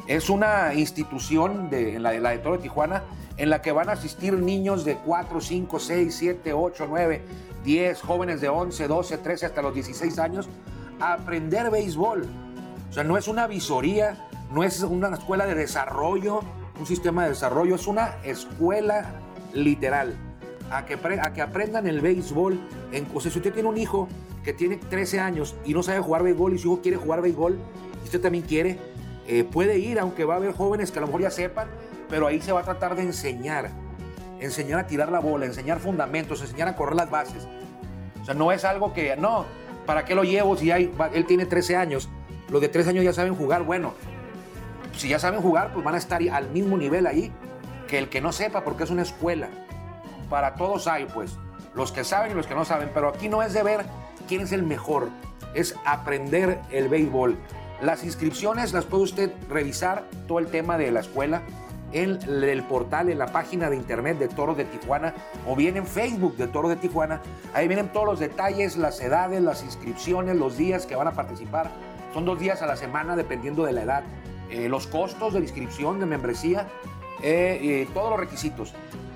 Es 0.07 0.29
una 0.29 0.73
institución 0.75 1.69
de, 1.71 1.95
en 1.95 2.03
la, 2.03 2.13
la 2.13 2.29
de 2.29 2.37
Toro 2.37 2.57
de 2.57 2.61
Tijuana 2.61 3.03
en 3.37 3.49
la 3.49 3.61
que 3.61 3.71
van 3.71 3.89
a 3.89 3.93
asistir 3.93 4.33
niños 4.33 4.85
de 4.85 4.97
4, 4.97 5.41
5, 5.41 5.79
6, 5.79 6.15
7, 6.15 6.53
8, 6.53 6.85
9, 6.87 7.21
10, 7.63 8.01
jóvenes 8.01 8.41
de 8.41 8.49
11, 8.49 8.87
12, 8.87 9.17
13 9.17 9.45
hasta 9.47 9.61
los 9.61 9.73
16 9.73 10.19
años 10.19 10.47
a 10.99 11.13
aprender 11.13 11.69
béisbol. 11.69 12.27
O 12.89 12.93
sea, 12.93 13.03
no 13.03 13.17
es 13.17 13.27
una 13.27 13.47
visoría, 13.47 14.27
no 14.51 14.63
es 14.63 14.81
una 14.81 15.09
escuela 15.09 15.45
de 15.45 15.55
desarrollo, 15.55 16.41
un 16.79 16.85
sistema 16.85 17.23
de 17.23 17.29
desarrollo, 17.29 17.75
es 17.75 17.87
una 17.87 18.15
escuela 18.23 19.15
literal. 19.53 20.15
A 20.71 20.85
que, 20.85 20.97
a 21.21 21.33
que 21.33 21.41
aprendan 21.41 21.87
el 21.87 22.01
béisbol. 22.01 22.59
En, 22.91 23.07
o 23.13 23.21
sea, 23.21 23.31
si 23.31 23.37
usted 23.37 23.53
tiene 23.53 23.69
un 23.69 23.77
hijo 23.77 24.07
que 24.43 24.53
tiene 24.53 24.77
13 24.77 25.19
años 25.19 25.55
y 25.65 25.73
no 25.73 25.83
sabe 25.83 25.99
jugar 25.99 26.23
béisbol 26.23 26.53
y 26.53 26.57
su 26.57 26.67
hijo 26.67 26.81
quiere 26.81 26.97
jugar 26.97 27.21
béisbol 27.21 27.57
y 28.01 28.05
usted 28.05 28.21
también 28.21 28.43
quiere, 28.43 28.79
eh, 29.27 29.43
puede 29.43 29.79
ir, 29.79 29.99
aunque 29.99 30.23
va 30.23 30.35
a 30.35 30.37
haber 30.37 30.53
jóvenes 30.53 30.91
que 30.91 30.99
a 30.99 31.01
lo 31.01 31.07
mejor 31.07 31.21
ya 31.21 31.31
sepan, 31.31 31.67
pero 32.09 32.27
ahí 32.27 32.41
se 32.41 32.51
va 32.51 32.61
a 32.61 32.63
tratar 32.63 32.95
de 32.95 33.03
enseñar. 33.03 33.71
Enseñar 34.39 34.79
a 34.79 34.87
tirar 34.87 35.11
la 35.11 35.19
bola, 35.19 35.45
enseñar 35.45 35.79
fundamentos, 35.79 36.41
enseñar 36.41 36.67
a 36.67 36.75
correr 36.75 36.95
las 36.95 37.09
bases. 37.09 37.47
O 38.21 38.25
sea, 38.25 38.33
no 38.33 38.51
es 38.51 38.65
algo 38.65 38.93
que, 38.93 39.15
no, 39.15 39.45
¿para 39.85 40.05
qué 40.05 40.13
lo 40.13 40.23
llevo 40.23 40.57
si 40.57 40.71
él 40.71 40.91
tiene 41.27 41.45
13 41.45 41.75
años? 41.75 42.09
Los 42.49 42.61
de 42.61 42.69
13 42.69 42.91
años 42.91 43.03
ya 43.03 43.13
saben 43.13 43.35
jugar. 43.35 43.63
Bueno, 43.63 43.93
si 44.95 45.09
ya 45.09 45.19
saben 45.19 45.41
jugar, 45.41 45.73
pues 45.73 45.83
van 45.83 45.95
a 45.95 45.97
estar 45.97 46.21
al 46.29 46.49
mismo 46.51 46.77
nivel 46.77 47.07
ahí 47.07 47.31
que 47.87 47.97
el 47.97 48.09
que 48.09 48.21
no 48.21 48.31
sepa, 48.31 48.63
porque 48.63 48.83
es 48.83 48.89
una 48.89 49.01
escuela. 49.01 49.49
Para 50.29 50.55
todos 50.55 50.87
hay, 50.87 51.05
pues, 51.05 51.37
los 51.73 51.91
que 51.91 52.03
saben 52.03 52.31
y 52.31 52.35
los 52.35 52.47
que 52.47 52.55
no 52.55 52.65
saben. 52.65 52.91
Pero 52.93 53.09
aquí 53.09 53.29
no 53.29 53.43
es 53.43 53.53
de 53.53 53.63
ver 53.63 53.85
quién 54.27 54.41
es 54.41 54.51
el 54.51 54.63
mejor, 54.63 55.09
es 55.53 55.75
aprender 55.85 56.59
el 56.71 56.89
béisbol. 56.89 57.37
Las 57.81 58.03
inscripciones 58.03 58.73
las 58.73 58.85
puede 58.85 59.03
usted 59.03 59.33
revisar, 59.49 60.03
todo 60.27 60.39
el 60.39 60.47
tema 60.47 60.77
de 60.77 60.91
la 60.91 61.01
escuela, 61.01 61.41
en 61.91 62.19
el 62.27 62.63
portal, 62.63 63.09
en 63.09 63.17
la 63.17 63.27
página 63.27 63.69
de 63.69 63.75
internet 63.75 64.17
de 64.17 64.27
Toro 64.27 64.53
de 64.53 64.65
Tijuana 64.65 65.13
o 65.47 65.55
bien 65.55 65.77
en 65.77 65.85
Facebook 65.85 66.35
de 66.35 66.47
Toro 66.47 66.67
de 66.67 66.75
Tijuana. 66.75 67.21
Ahí 67.53 67.67
vienen 67.67 67.89
todos 67.89 68.05
los 68.05 68.19
detalles, 68.19 68.75
las 68.75 68.99
edades, 69.01 69.41
las 69.41 69.63
inscripciones, 69.63 70.35
los 70.35 70.57
días 70.57 70.85
que 70.85 70.95
van 70.95 71.07
a 71.07 71.13
participar. 71.13 71.69
Son 72.13 72.25
dos 72.25 72.39
días 72.39 72.61
a 72.61 72.65
la 72.65 72.75
semana 72.75 73.15
dependiendo 73.15 73.65
de 73.65 73.73
la 73.73 73.83
edad. 73.83 74.03
Eh, 74.49 74.67
los 74.67 74.87
costos 74.87 75.33
de 75.33 75.39
inscripción, 75.39 75.99
de 75.99 76.05
membresía, 76.05 76.67
eh, 77.21 77.87
todos 77.93 78.09
los 78.09 78.19
requisitos. 78.19 78.73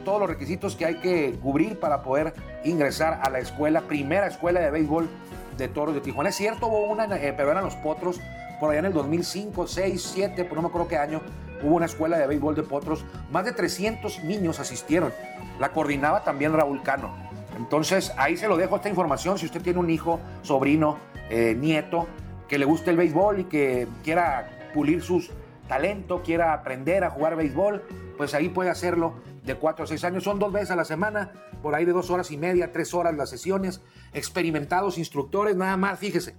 Todos 0.10 0.22
los 0.22 0.30
requisitos 0.32 0.76
que 0.76 0.88
hay 0.88 0.96
que 0.96 1.38
cubrir 1.40 1.80
para 1.80 2.02
poder 2.02 2.34
ingresar 2.64 3.20
a 3.22 3.30
la 3.30 3.38
escuela, 3.38 3.82
primera 3.82 4.26
escuela 4.26 4.60
de 4.60 4.72
béisbol 4.72 5.08
de 5.56 5.68
Toro 5.68 5.94
de 5.94 6.02
Tijuana. 6.02 6.30
Es 6.30 6.36
cierto, 6.36 6.66
hubo 6.66 6.86
una, 6.86 7.06
eh, 7.16 7.32
pero 7.38 7.52
eran 7.52 7.64
los 7.64 7.76
potros, 7.76 8.20
por 8.60 8.72
allá 8.72 8.80
en 8.80 8.86
el 8.86 8.94
2005, 8.94 9.68
6, 9.68 10.02
7, 10.02 10.46
por 10.46 10.56
no 10.56 10.64
me 10.64 10.70
acuerdo 10.70 10.88
qué 10.88 10.98
año, 10.98 11.22
hubo 11.62 11.76
una 11.76 11.86
escuela 11.86 12.18
de 12.18 12.26
béisbol 12.26 12.56
de 12.56 12.64
potros, 12.64 13.06
más 13.32 13.46
de 13.46 13.52
300 13.52 14.24
niños 14.24 14.60
asistieron. 14.60 15.14
La 15.60 15.74
coordinaba 15.74 16.24
también 16.24 16.54
Raúl 16.54 16.82
Cano. 16.82 17.14
Entonces, 17.56 18.12
ahí 18.18 18.36
se 18.36 18.48
lo 18.48 18.58
dejo 18.58 18.78
esta 18.78 18.90
información. 18.90 19.38
Si 19.38 19.46
usted 19.46 19.62
tiene 19.62 19.78
un 19.78 19.92
hijo, 19.92 20.20
sobrino, 20.42 20.98
eh, 21.30 21.56
nieto, 21.56 22.08
que 22.48 22.58
le 22.58 22.66
guste 22.66 22.90
el 22.90 22.98
béisbol 22.98 23.42
y 23.42 23.44
que 23.44 23.88
quiera 24.04 24.72
pulir 24.74 25.04
sus 25.04 25.30
talentos, 25.68 26.22
quiera 26.22 26.54
aprender 26.54 27.04
a 27.04 27.12
jugar 27.12 27.36
béisbol, 27.36 27.84
pues 28.18 28.34
ahí 28.34 28.50
puede 28.50 28.72
hacerlo 28.72 29.14
de 29.50 29.56
4 29.56 29.84
a 29.84 29.88
6 29.88 30.04
años. 30.04 30.24
Son 30.24 30.40
dos 30.40 30.54
veces 30.54 30.72
a 30.72 30.76
la 30.76 30.86
semana, 30.86 31.32
por 31.62 31.74
ahí 31.74 31.84
de 31.84 31.92
dos 31.92 32.10
horas 32.10 32.30
y 32.32 32.38
media, 32.38 32.72
tres 32.72 32.94
horas 32.94 33.16
las 33.16 33.30
sesiones. 33.30 33.82
Experimentados 34.14 34.98
instructores, 34.98 35.56
nada 35.56 35.76
más, 35.76 36.00
fíjese. 36.00 36.36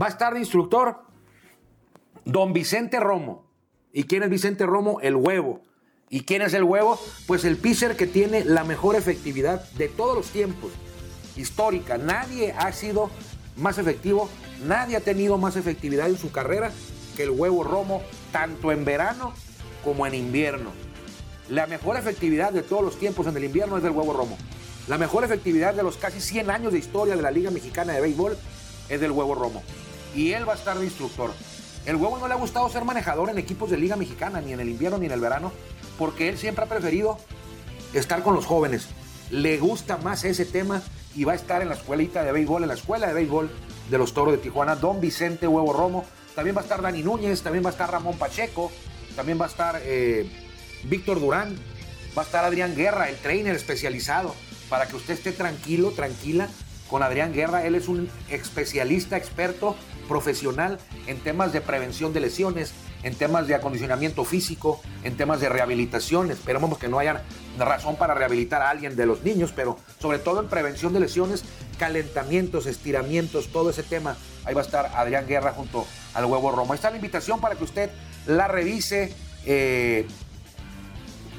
Va 0.00 0.06
a 0.06 0.08
estar 0.08 0.34
de 0.34 0.40
instructor 0.40 1.02
Don 2.24 2.52
Vicente 2.52 2.98
Romo. 3.00 3.44
¿Y 3.92 4.04
quién 4.04 4.22
es 4.24 4.30
Vicente 4.30 4.66
Romo? 4.66 5.00
El 5.00 5.16
huevo. 5.16 5.62
¿Y 6.08 6.22
quién 6.22 6.42
es 6.42 6.52
el 6.54 6.64
huevo? 6.64 6.98
Pues 7.26 7.44
el 7.44 7.56
pitcher 7.56 7.96
que 7.96 8.06
tiene 8.06 8.44
la 8.44 8.64
mejor 8.64 8.96
efectividad 8.96 9.70
de 9.72 9.88
todos 9.88 10.16
los 10.16 10.30
tiempos. 10.30 10.72
Histórica. 11.36 11.96
Nadie 11.96 12.52
ha 12.58 12.72
sido 12.72 13.10
más 13.56 13.78
efectivo, 13.78 14.28
nadie 14.66 14.96
ha 14.96 15.00
tenido 15.00 15.38
más 15.38 15.56
efectividad 15.56 16.08
en 16.08 16.18
su 16.18 16.32
carrera 16.32 16.72
que 17.16 17.22
el 17.22 17.30
huevo 17.30 17.62
Romo, 17.62 18.02
tanto 18.32 18.72
en 18.72 18.84
verano 18.84 19.32
como 19.84 20.06
en 20.06 20.14
invierno. 20.14 20.89
La 21.50 21.66
mejor 21.66 21.96
efectividad 21.96 22.52
de 22.52 22.62
todos 22.62 22.84
los 22.84 22.96
tiempos 22.96 23.26
en 23.26 23.36
el 23.36 23.42
invierno 23.42 23.76
es 23.76 23.82
del 23.82 23.90
huevo 23.90 24.12
Romo. 24.12 24.38
La 24.86 24.98
mejor 24.98 25.24
efectividad 25.24 25.74
de 25.74 25.82
los 25.82 25.96
casi 25.96 26.20
100 26.20 26.48
años 26.48 26.72
de 26.72 26.78
historia 26.78 27.16
de 27.16 27.22
la 27.22 27.32
Liga 27.32 27.50
Mexicana 27.50 27.92
de 27.92 28.00
Béisbol 28.00 28.38
es 28.88 29.00
del 29.00 29.10
huevo 29.10 29.34
Romo. 29.34 29.64
Y 30.14 30.30
él 30.30 30.48
va 30.48 30.52
a 30.52 30.56
estar 30.56 30.78
de 30.78 30.84
instructor. 30.84 31.32
El 31.86 31.96
huevo 31.96 32.18
no 32.18 32.28
le 32.28 32.34
ha 32.34 32.36
gustado 32.36 32.68
ser 32.68 32.84
manejador 32.84 33.30
en 33.30 33.38
equipos 33.38 33.68
de 33.68 33.78
Liga 33.78 33.96
Mexicana, 33.96 34.40
ni 34.40 34.52
en 34.52 34.60
el 34.60 34.68
invierno 34.68 34.98
ni 34.98 35.06
en 35.06 35.12
el 35.12 35.18
verano, 35.18 35.50
porque 35.98 36.28
él 36.28 36.38
siempre 36.38 36.64
ha 36.64 36.68
preferido 36.68 37.18
estar 37.94 38.22
con 38.22 38.36
los 38.36 38.46
jóvenes. 38.46 38.86
Le 39.30 39.58
gusta 39.58 39.96
más 39.96 40.22
ese 40.22 40.44
tema 40.44 40.80
y 41.16 41.24
va 41.24 41.32
a 41.32 41.36
estar 41.36 41.62
en 41.62 41.68
la 41.68 41.74
escuelita 41.74 42.22
de 42.22 42.30
béisbol, 42.30 42.62
en 42.62 42.68
la 42.68 42.74
escuela 42.74 43.08
de 43.08 43.14
béisbol 43.14 43.50
de 43.90 43.98
los 43.98 44.14
Toros 44.14 44.34
de 44.34 44.38
Tijuana, 44.38 44.76
Don 44.76 45.00
Vicente 45.00 45.48
Huevo 45.48 45.72
Romo. 45.72 46.04
También 46.36 46.54
va 46.54 46.60
a 46.60 46.62
estar 46.62 46.80
Dani 46.80 47.02
Núñez, 47.02 47.42
también 47.42 47.64
va 47.64 47.70
a 47.70 47.72
estar 47.72 47.90
Ramón 47.90 48.16
Pacheco, 48.18 48.70
también 49.16 49.40
va 49.40 49.46
a 49.46 49.48
estar 49.48 49.80
eh, 49.82 50.30
Víctor 50.84 51.20
Durán, 51.20 51.56
va 52.16 52.22
a 52.22 52.24
estar 52.24 52.44
Adrián 52.44 52.74
Guerra, 52.74 53.08
el 53.08 53.16
trainer 53.16 53.54
especializado, 53.54 54.34
para 54.68 54.86
que 54.86 54.96
usted 54.96 55.14
esté 55.14 55.32
tranquilo, 55.32 55.90
tranquila 55.90 56.48
con 56.88 57.02
Adrián 57.02 57.32
Guerra. 57.32 57.64
Él 57.66 57.74
es 57.74 57.88
un 57.88 58.10
especialista, 58.30 59.16
experto 59.16 59.76
profesional 60.08 60.78
en 61.06 61.18
temas 61.20 61.52
de 61.52 61.60
prevención 61.60 62.12
de 62.12 62.20
lesiones, 62.20 62.72
en 63.02 63.14
temas 63.14 63.46
de 63.46 63.54
acondicionamiento 63.54 64.24
físico, 64.24 64.80
en 65.04 65.16
temas 65.16 65.40
de 65.40 65.48
rehabilitación. 65.48 66.30
Esperamos 66.30 66.76
que 66.78 66.88
no 66.88 66.98
haya 66.98 67.22
razón 67.58 67.96
para 67.96 68.14
rehabilitar 68.14 68.60
a 68.62 68.70
alguien 68.70 68.96
de 68.96 69.06
los 69.06 69.22
niños, 69.22 69.52
pero 69.54 69.78
sobre 70.00 70.18
todo 70.18 70.40
en 70.40 70.48
prevención 70.48 70.92
de 70.92 71.00
lesiones, 71.00 71.44
calentamientos, 71.78 72.66
estiramientos, 72.66 73.48
todo 73.48 73.70
ese 73.70 73.82
tema. 73.82 74.16
Ahí 74.44 74.54
va 74.54 74.62
a 74.62 74.64
estar 74.64 74.86
Adrián 74.94 75.26
Guerra 75.26 75.52
junto 75.52 75.86
al 76.14 76.24
huevo 76.24 76.50
Romo. 76.50 76.72
Ahí 76.72 76.76
está 76.76 76.90
la 76.90 76.96
invitación 76.96 77.40
para 77.40 77.54
que 77.54 77.64
usted 77.64 77.90
la 78.26 78.48
revise 78.48 79.14
eh, 79.46 80.06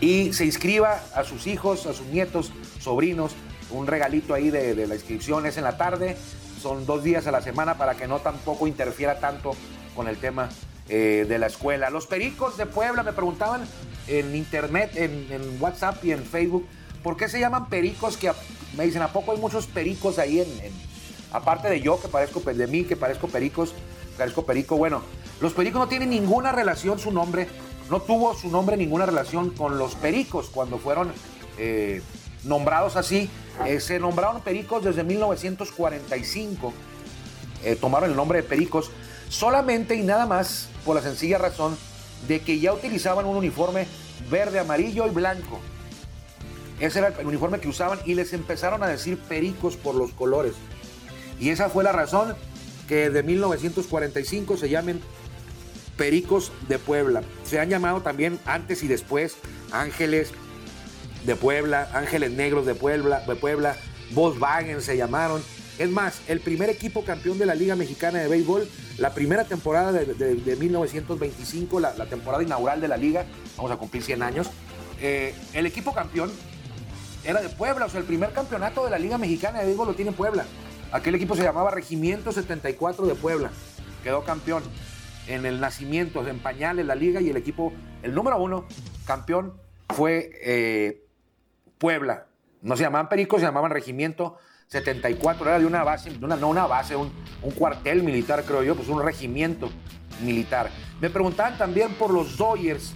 y 0.02 0.34
se 0.34 0.46
inscriba 0.46 1.00
a 1.16 1.24
sus 1.24 1.48
hijos, 1.48 1.86
a 1.86 1.94
sus 1.94 2.08
nietos, 2.08 2.52
sobrinos. 2.80 3.34
Un 3.70 3.88
regalito 3.88 4.34
ahí 4.34 4.50
de, 4.50 4.76
de 4.76 4.86
la 4.88 4.96
inscripción 4.96 5.46
es 5.46 5.56
en 5.56 5.64
la 5.64 5.78
tarde 5.78 6.18
son 6.62 6.86
dos 6.86 7.04
días 7.04 7.26
a 7.28 7.32
la 7.32 7.42
semana 7.42 7.78
para 7.78 7.96
que 7.96 8.08
no 8.08 8.20
tampoco 8.20 8.68
interfiera 8.68 9.20
tanto 9.20 9.52
con 9.96 10.08
el 10.08 10.18
tema 10.18 10.50
eh, 10.88 11.26
de 11.28 11.40
la 11.40 11.48
escuela. 11.48 11.90
Los 11.90 12.06
pericos 12.06 12.56
de 12.58 12.68
Puebla 12.68 13.04
me 13.04 13.14
preguntaban 13.14 13.64
en 14.08 14.36
internet, 14.36 14.92
en, 14.96 15.58
WhatsApp 15.60 16.04
y 16.06 16.12
en 16.12 16.24
Facebook, 16.24 16.66
¿por 17.04 17.18
qué 17.18 17.28
se 17.28 17.40
llaman 17.40 17.68
pericos? 17.68 18.16
Que 18.16 18.32
me 18.78 18.86
dicen, 18.86 19.02
¿a 19.02 19.12
poco 19.12 19.32
hay 19.32 19.40
muchos 19.40 19.68
pericos 19.68 20.20
ahí 20.20 20.40
en, 20.40 20.92
Aparte 21.34 21.70
de 21.70 21.80
yo, 21.80 22.00
que 22.02 22.10
parezco 22.10 22.42
de 22.42 22.68
mí, 22.68 22.84
que 22.84 22.98
parezco 22.98 23.30
pericos, 23.30 23.74
parezco 24.18 24.46
perico. 24.46 24.76
Bueno, 24.76 25.02
los 25.40 25.54
pericos 25.54 25.80
no 25.80 25.88
tienen 25.88 26.10
ninguna 26.10 26.52
relación, 26.52 27.00
su 27.00 27.10
nombre, 27.10 27.48
no 27.91 28.01
tuvo 28.01 28.34
su 28.34 28.49
nombre 28.49 28.77
ninguna 28.77 29.06
relación 29.06 29.49
con 29.49 29.77
los 29.77 29.95
pericos 29.95 30.49
cuando 30.49 30.77
fueron 30.77 31.12
eh, 31.58 32.01
nombrados 32.45 32.95
así. 32.95 33.30
Eh, 33.67 33.82
se 33.82 33.99
nombraron 33.99 34.41
pericos 34.41 34.82
desde 34.86 35.04
1945. 35.04 36.73
Eh, 37.63 37.75
tomaron 37.75 38.10
el 38.10 38.15
nombre 38.15 38.41
de 38.41 38.47
pericos 38.47 38.91
solamente 39.27 39.95
y 39.95 40.04
nada 40.04 40.25
más 40.25 40.69
por 40.86 40.95
la 40.95 41.01
sencilla 41.01 41.38
razón 41.38 41.77
de 42.30 42.39
que 42.39 42.62
ya 42.62 42.71
utilizaban 42.71 43.25
un 43.25 43.36
uniforme 43.36 43.86
verde, 44.30 44.60
amarillo 44.60 45.06
y 45.06 45.10
blanco. 45.10 45.60
Ese 46.80 46.99
era 46.99 47.10
el 47.10 47.27
uniforme 47.27 47.60
que 47.60 47.67
usaban 47.67 47.99
y 48.06 48.15
les 48.15 48.32
empezaron 48.32 48.82
a 48.84 48.88
decir 48.88 49.17
pericos 49.19 49.75
por 49.75 49.95
los 49.95 50.13
colores. 50.13 50.54
Y 51.41 51.49
esa 51.49 51.69
fue 51.69 51.84
la 51.84 51.91
razón 51.91 52.36
que 52.88 53.10
de 53.10 53.21
1945 53.21 54.56
se 54.56 54.69
llamen 54.69 55.01
Pericos 55.97 56.51
de 56.67 56.80
Puebla. 56.80 57.23
Se 57.43 57.60
han 57.60 57.69
llamado 57.69 58.01
también 58.01 58.39
antes 58.45 58.84
y 58.84 58.88
después 58.88 59.38
Ángeles 59.71 60.32
de 61.25 61.36
Puebla, 61.36 61.89
Ángeles 61.93 62.32
Negros 62.32 62.65
de 62.65 62.75
Puebla, 62.75 63.21
de 63.21 63.36
Puebla, 63.36 63.75
Volkswagen 64.12 64.82
se 64.82 64.97
llamaron. 64.97 65.41
Es 65.77 65.89
más, 65.89 66.21
el 66.27 66.41
primer 66.41 66.69
equipo 66.69 67.04
campeón 67.04 67.38
de 67.38 67.45
la 67.45 67.56
Liga 67.56 67.75
Mexicana 67.75 68.19
de 68.19 68.27
Béisbol, 68.27 68.67
la 68.97 69.13
primera 69.13 69.45
temporada 69.45 69.91
de, 69.91 70.56
1925, 70.56 71.80
la, 71.80 71.93
temporada 72.06 72.43
inaugural 72.43 72.82
de 72.82 72.88
la 72.88 72.97
liga, 72.97 73.25
vamos 73.58 73.71
a 73.71 73.77
cumplir 73.77 74.04
100 74.04 74.21
años, 74.21 74.49
eh, 75.01 75.34
el 75.54 75.65
equipo 75.65 75.93
campeón 75.93 76.32
era 77.23 77.41
de 77.41 77.49
Puebla, 77.49 77.86
o 77.86 77.89
sea, 77.89 77.99
el 77.99 78.06
primer 78.06 78.32
campeonato 78.32 78.84
de 78.84 78.91
la 78.91 78.99
Liga 78.99 79.17
Mexicana 79.17 79.60
de 79.60 79.65
Béisbol 79.65 79.88
lo 79.88 79.93
tiene 79.93 80.12
Puebla. 80.12 80.45
Aquel 80.91 81.15
equipo 81.15 81.36
se 81.36 81.43
llamaba 81.43 81.71
Regimiento 81.71 82.32
74 82.32 83.08
de 83.08 83.15
Puebla, 83.15 83.51
quedó 84.04 84.23
campeón 84.23 84.63
en 85.32 85.46
el 85.46 85.60
nacimiento, 85.60 86.28
en 86.28 86.39
pañales, 86.39 86.86
la 86.86 86.96
liga 86.96 87.22
y 87.22 87.30
el 87.30 87.38
equipo, 87.38 87.72
el 88.04 88.13
número 88.13 88.41
uno 88.41 88.65
campeón 89.06 89.54
fue 89.89 90.32
eh, 90.44 91.06
Puebla. 91.78 92.28
No 92.62 92.76
se 92.76 92.84
llamaban 92.84 93.10
Pericos, 93.10 93.39
se 93.39 93.48
llamaban 93.48 93.72
Regimiento 93.72 94.38
74, 94.67 95.46
era 95.48 95.60
de 95.60 95.65
una 95.65 95.84
base, 95.84 96.12
una, 96.22 96.36
no 96.36 96.50
una 96.50 96.65
base, 96.65 96.96
un, 96.96 97.12
cuartel 97.58 98.04
militar, 98.04 98.44
creo 98.46 98.63
yo, 98.63 98.76
pues 98.76 98.88
un 98.88 99.04
regimiento 99.04 99.70
militar. 100.24 100.70
Me 101.02 101.10
preguntaban 101.10 101.58
también 101.58 101.94
por 101.96 102.12
los 102.12 102.38
Doyers, 102.38 102.94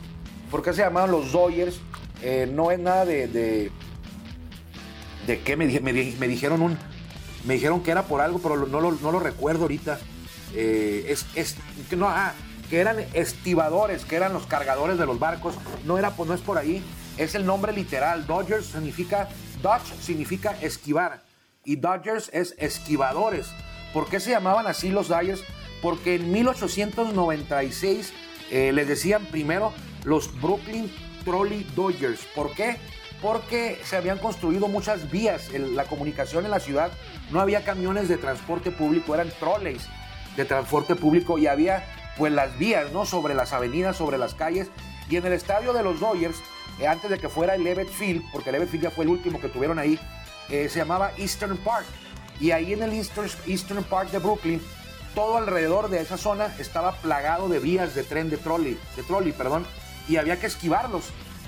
¿por 0.52 0.62
qué 0.62 0.72
se 0.72 0.84
llamaban 0.84 1.12
los 1.12 1.32
Doyers? 1.32 1.82
Eh, 2.22 2.50
no 2.50 2.72
es 2.72 2.80
nada 2.80 3.04
de, 3.04 3.28
de, 3.28 3.72
de 5.28 5.40
qué 5.42 5.58
me, 5.58 5.68
me, 5.82 5.92
me, 5.92 6.28
dijeron 6.28 6.62
un, 6.62 6.78
me 7.46 7.56
dijeron 7.56 7.82
que 7.84 7.92
era 7.92 8.04
por 8.04 8.22
algo, 8.22 8.40
pero 8.40 8.66
no 8.68 8.80
lo 8.80 9.20
recuerdo 9.20 9.64
ahorita. 9.64 10.00
Eh, 10.56 11.06
es, 11.10 11.26
es, 11.36 11.58
no, 11.96 12.08
ah, 12.08 12.34
que 12.70 12.80
eran 12.80 12.98
estibadores, 13.14 14.06
que 14.06 14.16
eran 14.16 14.34
los 14.34 14.48
cargadores 14.48 14.98
de 14.98 15.06
los 15.06 15.20
barcos. 15.20 15.56
No, 15.84 15.98
era, 15.98 16.12
pues, 16.12 16.28
no 16.28 16.34
es 16.34 16.42
por 16.42 16.58
ahí. 16.58 16.84
Es 17.18 17.36
el 17.36 17.46
nombre 17.46 17.74
literal. 17.74 18.26
Dodgers 18.26 18.68
significa, 18.68 19.30
Dodge 19.62 19.94
significa 20.02 20.58
esquivar 20.62 21.24
y 21.64 21.76
Dodgers 21.76 22.30
es 22.34 22.56
esquivadores. 22.58 23.48
¿Por 23.94 24.10
qué 24.10 24.20
se 24.20 24.32
llamaban 24.32 24.68
así 24.68 24.90
los 24.90 25.08
Dodgers? 25.08 25.44
Porque 25.82 26.16
en 26.16 26.32
1896 26.32 28.14
eh, 28.52 28.72
les 28.74 28.88
decían 28.88 29.26
primero 29.26 29.74
los 30.04 30.40
Brooklyn 30.42 30.92
Trolley 31.24 31.66
Dodgers. 31.76 32.26
¿Por 32.36 32.54
qué? 32.54 32.78
Porque 33.22 33.80
se 33.84 33.96
habían 33.96 34.20
construido 34.20 34.68
muchas 34.68 35.10
vías, 35.10 35.54
en 35.54 35.76
la 35.76 35.86
comunicación 35.86 36.46
en 36.46 36.52
la 36.52 36.60
ciudad, 36.60 36.92
no 37.32 37.40
había 37.40 37.64
camiones 37.64 38.08
de 38.08 38.18
transporte 38.18 38.72
público, 38.72 39.16
eran 39.16 39.30
trolleys 39.40 39.88
de 40.36 40.46
transporte 40.46 40.96
público 40.96 41.38
y 41.38 41.48
había 41.48 41.86
pues 42.18 42.32
las 42.32 42.58
vías, 42.58 42.92
¿no? 42.92 43.06
Sobre 43.06 43.34
las 43.34 43.54
avenidas, 43.54 43.98
sobre 43.98 44.18
las 44.18 44.34
calles. 44.34 44.70
Y 45.10 45.18
en 45.18 45.26
el 45.26 45.34
estadio 45.34 45.74
de 45.74 45.84
los 45.84 46.00
Dodgers, 46.00 46.38
eh, 46.80 46.88
antes 46.88 47.10
de 47.10 47.18
que 47.18 47.30
fuera 47.30 47.56
el 47.56 47.64
Levitt 47.64 47.90
Field, 47.90 48.24
porque 48.32 48.50
el 48.50 48.54
Levitt 48.54 48.70
Field 48.70 48.84
ya 48.86 48.92
fue 48.92 49.06
el 49.06 49.12
último 49.12 49.40
que 49.40 49.50
tuvieron 49.50 49.80
ahí, 49.80 50.00
eh, 50.50 50.70
se 50.70 50.80
llamaba 50.80 51.12
Eastern 51.18 51.58
Park. 51.58 51.86
Y 52.40 52.52
ahí 52.52 52.74
en 52.74 52.84
el 52.84 52.92
Eastern, 52.94 53.84
Park 53.84 54.12
de 54.12 54.20
Brooklyn, 54.20 54.62
todo 55.14 55.38
alrededor 55.38 55.90
de 55.90 56.02
esa 56.02 56.18
zona 56.18 56.54
estaba 56.60 56.94
plagado 56.98 57.48
de 57.48 57.60
vías 57.60 57.96
de 57.96 58.04
tren 58.04 58.30
de 58.30 58.38
trolley, 58.38 58.78
de 58.98 59.04
trolley, 59.04 59.32
perdón, 59.32 59.66
y 60.10 60.18
había 60.18 60.40
que 60.40 60.48
esquivarlos. 60.48 61.06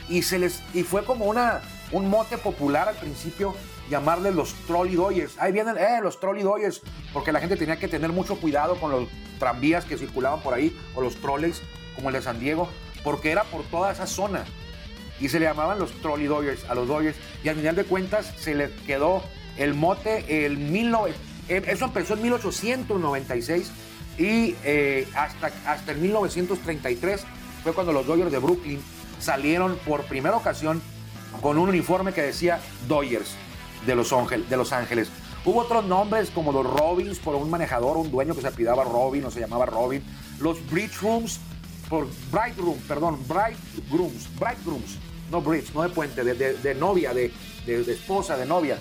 Y, 0.08 0.22
se 0.22 0.40
les, 0.40 0.62
y 0.74 0.84
fue 0.84 1.04
como 1.04 1.26
una, 1.26 1.62
un 1.92 2.10
mote 2.10 2.38
popular 2.38 2.88
al 2.88 2.96
principio 2.96 3.54
llamarle 3.90 4.32
los 4.32 4.54
trolley 4.66 4.96
doyers. 4.96 5.38
Ahí 5.40 5.52
vienen 5.52 5.78
eh, 5.78 6.00
los 6.02 6.20
trolley 6.20 6.44
doyers, 6.44 6.82
porque 7.14 7.32
la 7.32 7.40
gente 7.40 7.56
tenía 7.56 7.78
que 7.78 7.88
tener 7.88 8.12
mucho 8.12 8.40
cuidado 8.40 8.80
con 8.80 8.92
los 8.92 9.08
tranvías 9.40 9.86
que 9.86 9.98
circulaban 9.98 10.42
por 10.42 10.54
ahí, 10.54 10.76
o 10.96 11.02
los 11.02 11.16
trolleys, 11.18 11.62
como 11.96 12.10
el 12.10 12.16
de 12.16 12.22
San 12.22 12.40
Diego, 12.40 12.70
porque 13.04 13.32
era 13.32 13.44
por 13.44 13.64
toda 13.64 13.92
esa 13.92 14.08
zona 14.08 14.46
y 15.20 15.30
se 15.30 15.40
le 15.40 15.46
llamaban 15.46 15.80
los 15.80 15.92
Trolley 16.02 16.28
Dodgers 16.28 16.66
a 16.70 16.76
los 16.76 16.88
Dodgers 16.88 17.18
y 17.44 17.50
al 17.50 17.56
final 17.56 17.76
de 17.76 17.84
cuentas 17.86 18.34
se 18.38 18.56
le 18.56 18.70
quedó 18.86 19.24
el 19.58 19.74
mote 19.74 20.46
el 20.46 20.72
19, 20.72 21.16
eh, 21.50 21.64
eso 21.68 21.86
empezó 21.86 22.14
en 22.14 22.22
1896 22.24 23.72
y 24.18 24.56
eh, 24.64 25.08
hasta, 25.16 25.52
hasta 25.66 25.92
el 25.92 25.98
1933 26.00 27.26
fue 27.64 27.74
cuando 27.74 27.94
los 27.94 28.06
Dodgers 28.06 28.32
de 28.32 28.40
Brooklyn 28.40 28.82
salieron 29.20 29.78
por 29.86 30.04
primera 30.04 30.36
ocasión 30.36 30.82
con 31.42 31.58
un 31.58 31.70
uniforme 31.70 32.14
que 32.14 32.22
decía 32.22 32.60
Dodgers 32.88 33.36
de 33.86 33.96
Los, 33.96 34.12
Ángeles, 34.14 34.50
de 34.50 34.58
los 34.58 34.74
Ángeles. 34.74 35.10
Hubo 35.46 35.62
otros 35.62 35.86
nombres 35.86 36.30
como 36.32 36.52
los 36.52 36.66
Robins 36.66 37.20
por 37.20 37.36
un 37.36 37.50
manejador, 37.50 37.98
un 37.98 38.12
dueño 38.12 38.36
que 38.36 38.42
se 38.42 38.48
apidaba 38.48 38.84
Robin 38.84 39.24
o 39.26 39.32
se 39.32 39.40
llamaba 39.40 39.66
Robin. 39.66 40.04
Los 40.40 40.60
Bridge 40.70 41.02
Rooms 41.02 41.40
por 41.90 42.08
Bright 42.32 42.58
Room, 42.58 42.78
perdón, 42.88 43.18
Bright 43.28 43.58
Grooms, 43.90 45.00
no 45.32 45.42
bridge, 45.42 45.74
no 45.74 45.84
de 45.84 45.90
puente, 45.90 46.24
de, 46.24 46.76
novia, 46.76 47.14
de, 47.14 47.32
esposa, 47.66 48.38
de 48.38 48.46
novia, 48.46 48.80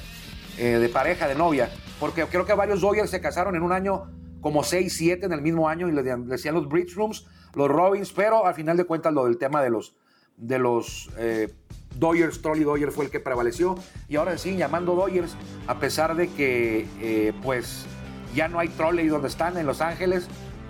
eh, 0.59 0.79
de 0.79 0.89
pareja, 0.89 1.29
de 1.29 1.35
novia. 1.35 1.71
Porque 2.01 2.25
creo 2.27 2.45
que 2.45 2.55
varios 2.55 2.81
Dodgers 2.81 3.11
se 3.11 3.21
casaron 3.21 3.55
en 3.55 3.63
un 3.63 3.73
año 3.73 4.11
como 4.41 4.63
6, 4.63 4.95
7 4.97 5.27
en 5.27 5.33
el 5.33 5.43
mismo 5.43 5.69
año 5.69 5.89
y 5.89 5.93
le, 5.93 6.03
decían 6.03 6.55
los 6.55 6.69
bridge 6.69 6.95
rooms, 6.95 7.27
los 7.55 7.69
Robins, 7.69 8.13
pero 8.13 8.47
al 8.47 8.55
final 8.55 8.77
de 8.77 8.85
cuentas 8.85 9.13
lo 9.13 9.25
del 9.25 9.39
tema 9.39 9.63
de 9.63 9.71
los, 9.71 9.97
de 10.37 10.59
los 10.59 11.11
eh, 11.19 11.53
Dodgers, 11.97 12.43
Trolley 12.43 12.65
Dodgers 12.65 12.95
fue 12.95 13.07
el 13.07 13.11
que 13.11 13.21
prevaleció 13.21 13.77
y 14.09 14.17
ahora 14.17 14.37
siguen 14.39 14.59
llamando 14.59 14.95
Dodgers 14.95 15.35
a 15.67 15.79
pesar 15.79 16.15
de 16.15 16.29
que 16.29 16.87
eh, 17.01 17.33
pues 17.43 17.87
ya 18.35 18.49
no 18.49 18.59
hay 18.59 18.69
trolley 18.69 19.09
donde 19.09 19.29
están 19.29 19.57
en 19.57 19.67
Los 19.67 19.81
Ángeles, 19.81 20.29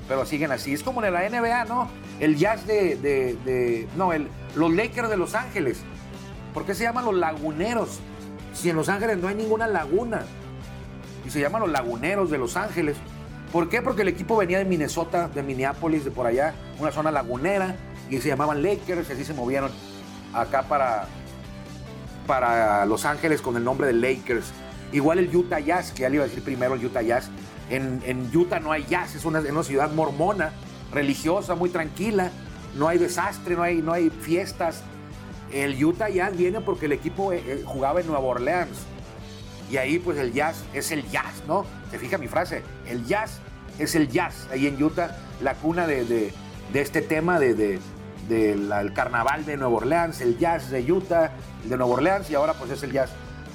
pero 0.08 0.24
siguen 0.24 0.52
así. 0.52 0.72
Es 0.72 0.84
como 0.84 1.04
en 1.04 1.12
la 1.12 1.28
NBA, 1.28 1.64
¿no? 1.64 1.88
El 2.20 2.36
Jazz 2.36 2.66
de, 2.66 2.96
de, 2.96 3.88
no, 3.96 4.12
el, 4.12 4.28
los 4.54 4.72
Lakers 4.72 5.10
de 5.10 5.16
Los 5.16 5.34
Ángeles. 5.34 5.80
¿Por 6.54 6.64
qué 6.64 6.74
se 6.74 6.84
llaman 6.84 7.04
los 7.04 7.14
Laguneros? 7.14 7.98
Si 8.54 8.70
en 8.70 8.76
Los 8.76 8.88
Ángeles 8.88 9.18
no 9.18 9.28
hay 9.28 9.34
ninguna 9.34 9.66
laguna. 9.66 10.24
Y 11.26 11.30
se 11.30 11.40
llaman 11.40 11.60
los 11.62 11.70
Laguneros 11.72 12.30
de 12.30 12.38
Los 12.38 12.56
Ángeles. 12.56 12.96
¿Por 13.52 13.68
qué? 13.68 13.82
Porque 13.82 14.02
el 14.02 14.08
equipo 14.08 14.36
venía 14.36 14.58
de 14.58 14.64
Minnesota, 14.64 15.28
de 15.28 15.42
Minneapolis, 15.42 16.04
de 16.04 16.12
por 16.12 16.26
allá, 16.26 16.54
una 16.78 16.92
zona 16.92 17.10
lagunera, 17.10 17.76
y 18.10 18.18
se 18.20 18.28
llamaban 18.28 18.62
Lakers, 18.62 19.08
y 19.08 19.12
así 19.12 19.24
se 19.24 19.34
movieron 19.34 19.70
acá 20.32 20.62
para, 20.62 21.06
para 22.26 22.86
Los 22.86 23.04
Ángeles 23.04 23.40
con 23.40 23.56
el 23.56 23.64
nombre 23.64 23.86
de 23.86 23.92
Lakers. 23.94 24.52
Igual 24.92 25.18
el 25.18 25.34
Utah 25.34 25.60
Jazz, 25.60 25.92
que 25.92 26.02
ya 26.02 26.08
le 26.08 26.16
iba 26.16 26.24
a 26.24 26.28
decir 26.28 26.42
primero 26.42 26.74
el 26.74 26.84
Utah 26.84 27.02
Jazz, 27.02 27.30
en, 27.68 28.30
Utah 28.34 28.60
no 28.60 28.70
hay 28.72 28.84
jazz, 28.88 29.14
es 29.14 29.24
una, 29.24 29.42
ciudad 29.62 29.90
mormona, 29.92 30.52
religiosa, 30.92 31.54
muy 31.54 31.70
tranquila, 31.70 32.30
no 32.76 32.88
hay 32.88 32.98
desastre, 32.98 33.56
no 33.56 33.62
hay, 33.62 33.82
no 33.82 33.92
hay 33.92 34.10
fiestas. 34.10 34.82
El 35.52 35.82
Utah 35.84 36.08
Jazz 36.08 36.36
viene 36.36 36.60
porque 36.60 36.86
el 36.86 36.92
equipo 36.92 37.32
eh, 37.32 37.42
eh, 37.46 37.62
jugaba 37.64 38.00
en 38.00 38.06
Nueva 38.06 38.24
Orleans. 38.24 38.78
Y 39.70 39.78
ahí 39.78 39.98
pues 39.98 40.16
el 40.18 40.32
jazz 40.32 40.64
es 40.74 40.92
el 40.92 41.08
jazz, 41.10 41.42
¿no? 41.48 41.66
Se 41.90 41.98
fija 41.98 42.18
mi 42.18 42.28
frase, 42.28 42.62
el 42.88 43.04
jazz 43.04 43.40
es 43.80 43.96
el 43.96 44.08
jazz. 44.08 44.46
Ahí 44.52 44.68
en 44.68 44.80
Utah, 44.80 45.16
la 45.42 45.54
cuna 45.54 45.88
de, 45.88 46.32
este 46.72 47.02
tema 47.02 47.40
de, 47.40 47.80
del 48.28 48.92
carnaval 48.92 49.44
de 49.44 49.56
Nueva 49.56 49.76
Orleans, 49.76 50.20
el 50.20 50.38
jazz 50.38 50.70
de 50.70 50.90
Utah, 50.90 51.32
de 51.64 51.76
Nueva 51.76 51.94
Orleans 51.94 52.30
y 52.30 52.34
ahora 52.34 52.54
pues 52.54 52.70
es 52.70 52.82
el 52.82 52.92
jazz 52.92 53.10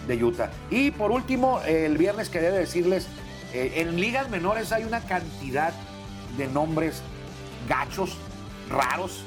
de 0.07 0.23
Utah. 0.23 0.49
Y 0.69 0.91
por 0.91 1.11
último, 1.11 1.61
el 1.65 1.97
viernes 1.97 2.29
quería 2.29 2.51
decirles 2.51 3.07
eh, 3.53 3.73
en 3.81 3.99
ligas 3.99 4.29
menores 4.29 4.71
hay 4.71 4.83
una 4.85 5.01
cantidad 5.01 5.73
de 6.37 6.47
nombres 6.47 7.01
gachos, 7.67 8.17
raros, 8.69 9.23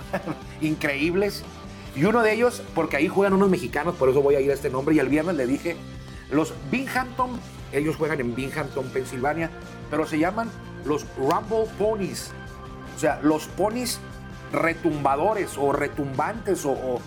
increíbles. 0.60 1.44
Y 1.94 2.04
uno 2.04 2.22
de 2.22 2.32
ellos, 2.32 2.62
porque 2.74 2.96
ahí 2.96 3.08
juegan 3.08 3.34
unos 3.34 3.50
mexicanos, 3.50 3.96
por 3.96 4.08
eso 4.08 4.22
voy 4.22 4.36
a 4.36 4.40
ir 4.40 4.50
a 4.50 4.54
este 4.54 4.70
nombre. 4.70 4.94
Y 4.94 4.98
el 4.98 5.08
viernes 5.08 5.36
le 5.36 5.46
dije, 5.46 5.76
los 6.30 6.54
Binghamton, 6.70 7.38
ellos 7.72 7.96
juegan 7.96 8.20
en 8.20 8.34
Binghamton, 8.34 8.86
Pensilvania, 8.90 9.50
pero 9.90 10.06
se 10.06 10.18
llaman 10.18 10.50
los 10.84 11.04
Rumble 11.16 11.70
Ponies. 11.78 12.30
O 12.96 12.98
sea, 12.98 13.20
los 13.22 13.46
ponis 13.46 13.98
retumbadores 14.52 15.56
o 15.58 15.72
retumbantes 15.72 16.64
o, 16.64 17.00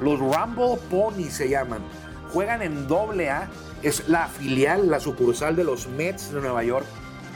los 0.00 0.18
Rumble 0.18 0.78
Ponies 0.90 1.34
se 1.34 1.48
llaman. 1.50 1.82
juegan 2.32 2.62
en 2.62 2.88
doble 2.88 3.28
A, 3.28 3.50
es 3.82 4.08
la 4.08 4.28
filial, 4.28 4.88
la 4.90 5.00
sucursal 5.00 5.56
de 5.56 5.64
los 5.64 5.88
Mets 5.88 6.32
de 6.32 6.40
Nueva 6.40 6.62
York, 6.64 6.86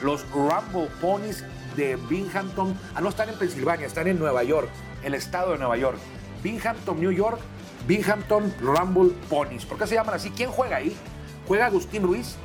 los 0.03 0.25
Rumble 0.31 0.89
Ponies 1.01 1.45
de 1.77 1.97
Binghamton, 1.97 2.79
ah, 2.95 3.01
no 3.01 3.09
están 3.09 3.29
en 3.29 3.39
Pensilvania, 3.39 3.87
están 3.87 4.07
en 4.07 4.19
Nueva 4.19 4.45
York, 4.45 4.69
el 5.03 5.15
estado 5.15 5.53
de 5.53 5.59
Nueva 5.59 5.77
York. 5.77 5.99
Binghamton, 6.43 7.01
New 7.01 7.11
York, 7.11 7.39
Binghamton 7.87 8.55
Rumble 8.61 9.15
Ponies. 9.29 9.65
¿Por 9.65 9.79
qué 9.79 9.87
se 9.87 9.95
llaman 9.95 10.15
así? 10.15 10.31
¿Quién 10.31 10.51
juega 10.51 10.77
ahí? 10.77 10.95
Juega 11.49 11.67
Agustín 11.67 12.03
Ruiz, 12.03 12.37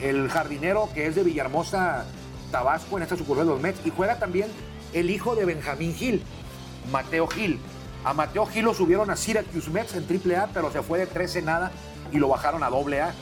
el 0.00 0.28
jardinero 0.28 0.88
que 0.94 1.06
es 1.06 1.14
de 1.14 1.22
Villahermosa, 1.22 2.04
Tabasco, 2.50 2.96
en 2.96 3.02
esta 3.02 3.16
sucursal 3.16 3.46
de 3.46 3.52
los 3.52 3.60
Mets, 3.60 3.84
y 3.84 3.90
juega 3.90 4.18
también 4.18 4.48
el 4.92 5.10
hijo 5.10 5.34
de 5.34 5.44
Benjamín 5.44 5.94
Gil, 5.94 6.22
Mateo 6.90 7.26
Gil. 7.26 7.60
A 8.04 8.14
Mateo 8.14 8.46
Gil 8.46 8.64
lo 8.64 8.74
subieron 8.74 9.10
a 9.10 9.16
Syracuse 9.16 9.70
Mets 9.70 9.94
en 9.94 10.04
AAA, 10.04 10.48
pero 10.52 10.70
se 10.70 10.82
fue 10.82 10.98
de 10.98 11.06
13 11.06 11.42
nada 11.42 11.70
y 12.10 12.18
lo 12.18 12.28
bajaron 12.28 12.62
a 12.62 12.66
AA. 12.66 13.12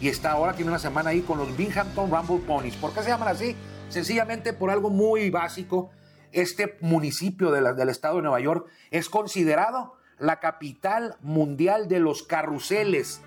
Y 0.00 0.08
está 0.08 0.32
ahora, 0.32 0.52
tiene 0.52 0.70
una 0.70 0.78
semana 0.78 1.10
ahí 1.10 1.22
con 1.22 1.38
los 1.38 1.56
Binghamton 1.56 2.10
Rumble 2.10 2.46
Ponies. 2.46 2.76
¿Por 2.76 2.92
qué 2.92 3.02
se 3.02 3.08
llaman 3.08 3.28
así? 3.28 3.56
Sencillamente 3.88 4.52
por 4.52 4.70
algo 4.70 4.90
muy 4.90 5.30
básico. 5.30 5.90
Este 6.30 6.76
municipio 6.80 7.50
del 7.50 7.88
estado 7.88 8.16
de 8.16 8.22
Nueva 8.22 8.38
York 8.38 8.66
es 8.90 9.08
considerado 9.08 9.94
la 10.18 10.40
capital 10.40 11.16
mundial 11.20 11.88
de 11.88 12.00
los 12.00 12.22
carruseles. 12.22 13.22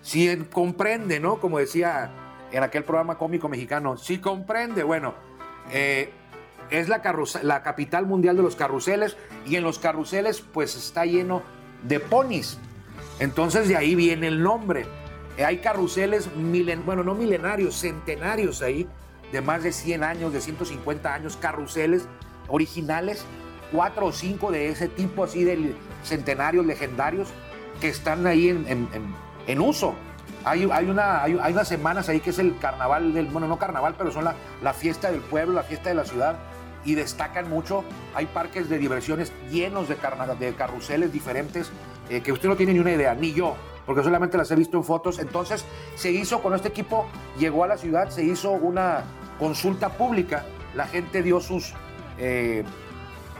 Si 0.00 0.36
comprende, 0.52 1.20
¿no? 1.20 1.38
Como 1.38 1.58
decía 1.58 2.10
en 2.50 2.62
aquel 2.62 2.84
programa 2.84 3.18
cómico 3.18 3.48
mexicano, 3.48 3.96
si 3.96 4.18
comprende, 4.18 4.82
bueno, 4.84 5.14
eh, 5.70 6.12
es 6.70 6.88
la, 6.88 7.02
la 7.42 7.62
capital 7.62 8.06
mundial 8.06 8.36
de 8.36 8.42
los 8.42 8.56
carruseles 8.56 9.16
y 9.46 9.56
en 9.56 9.62
los 9.62 9.78
carruseles 9.78 10.40
pues 10.40 10.76
está 10.76 11.04
lleno 11.04 11.42
de 11.82 12.00
ponis. 12.00 12.58
Entonces 13.18 13.68
de 13.68 13.76
ahí 13.76 13.94
viene 13.94 14.28
el 14.28 14.42
nombre. 14.42 14.86
Hay 15.44 15.58
carruseles, 15.58 16.34
milen, 16.34 16.84
bueno, 16.86 17.02
no 17.04 17.14
milenarios, 17.14 17.78
centenarios 17.78 18.62
ahí, 18.62 18.88
de 19.32 19.40
más 19.40 19.62
de 19.62 19.72
100 19.72 20.02
años, 20.02 20.32
de 20.32 20.40
150 20.40 21.12
años, 21.12 21.36
carruseles 21.36 22.06
originales, 22.48 23.24
cuatro 23.72 24.06
o 24.06 24.12
cinco 24.12 24.50
de 24.50 24.68
ese 24.68 24.88
tipo 24.88 25.24
así 25.24 25.44
de 25.44 25.74
centenarios 26.04 26.64
legendarios 26.64 27.28
que 27.80 27.88
están 27.88 28.26
ahí 28.26 28.48
en, 28.48 29.60
uso. 29.60 29.94
Hay, 30.44 30.68
hay, 30.72 30.88
una, 30.88 31.22
hay, 31.22 31.34
unas 31.34 31.68
semanas 31.68 32.08
ahí 32.08 32.20
que 32.20 32.30
es 32.30 32.38
el 32.38 32.56
carnaval 32.58 33.12
del, 33.12 33.26
bueno, 33.26 33.48
no 33.48 33.58
carnaval, 33.58 33.94
pero 33.98 34.12
son 34.12 34.24
la, 34.24 34.34
la 34.62 34.72
fiesta 34.72 35.10
del 35.10 35.20
pueblo, 35.20 35.54
la 35.54 35.64
fiesta 35.64 35.88
de 35.88 35.96
la 35.96 36.04
ciudad, 36.04 36.36
y 36.86 36.94
destacan 36.94 37.50
mucho. 37.50 37.84
Hay 38.14 38.26
parques 38.26 38.70
de 38.70 38.78
diversiones 38.78 39.32
llenos 39.50 39.88
de, 39.88 39.96
de 40.38 40.54
carruseles 40.54 41.12
diferentes 41.12 41.70
eh, 42.08 42.22
que 42.22 42.32
usted 42.32 42.48
no 42.48 42.56
tiene 42.56 42.72
ni 42.72 42.78
una 42.78 42.92
idea, 42.92 43.14
ni 43.14 43.32
yo, 43.32 43.56
porque 43.84 44.02
solamente 44.02 44.38
las 44.38 44.50
he 44.52 44.56
visto 44.56 44.78
en 44.78 44.84
fotos. 44.84 45.18
Entonces 45.18 45.66
se 45.96 46.10
hizo 46.12 46.40
con 46.40 46.54
este 46.54 46.68
equipo, 46.68 47.06
llegó 47.38 47.64
a 47.64 47.66
la 47.66 47.76
ciudad, 47.76 48.08
se 48.08 48.24
hizo 48.24 48.52
una 48.52 49.04
consulta 49.38 49.90
pública, 49.90 50.46
la 50.74 50.86
gente 50.86 51.22
dio 51.22 51.40
sus 51.40 51.74
eh, 52.18 52.64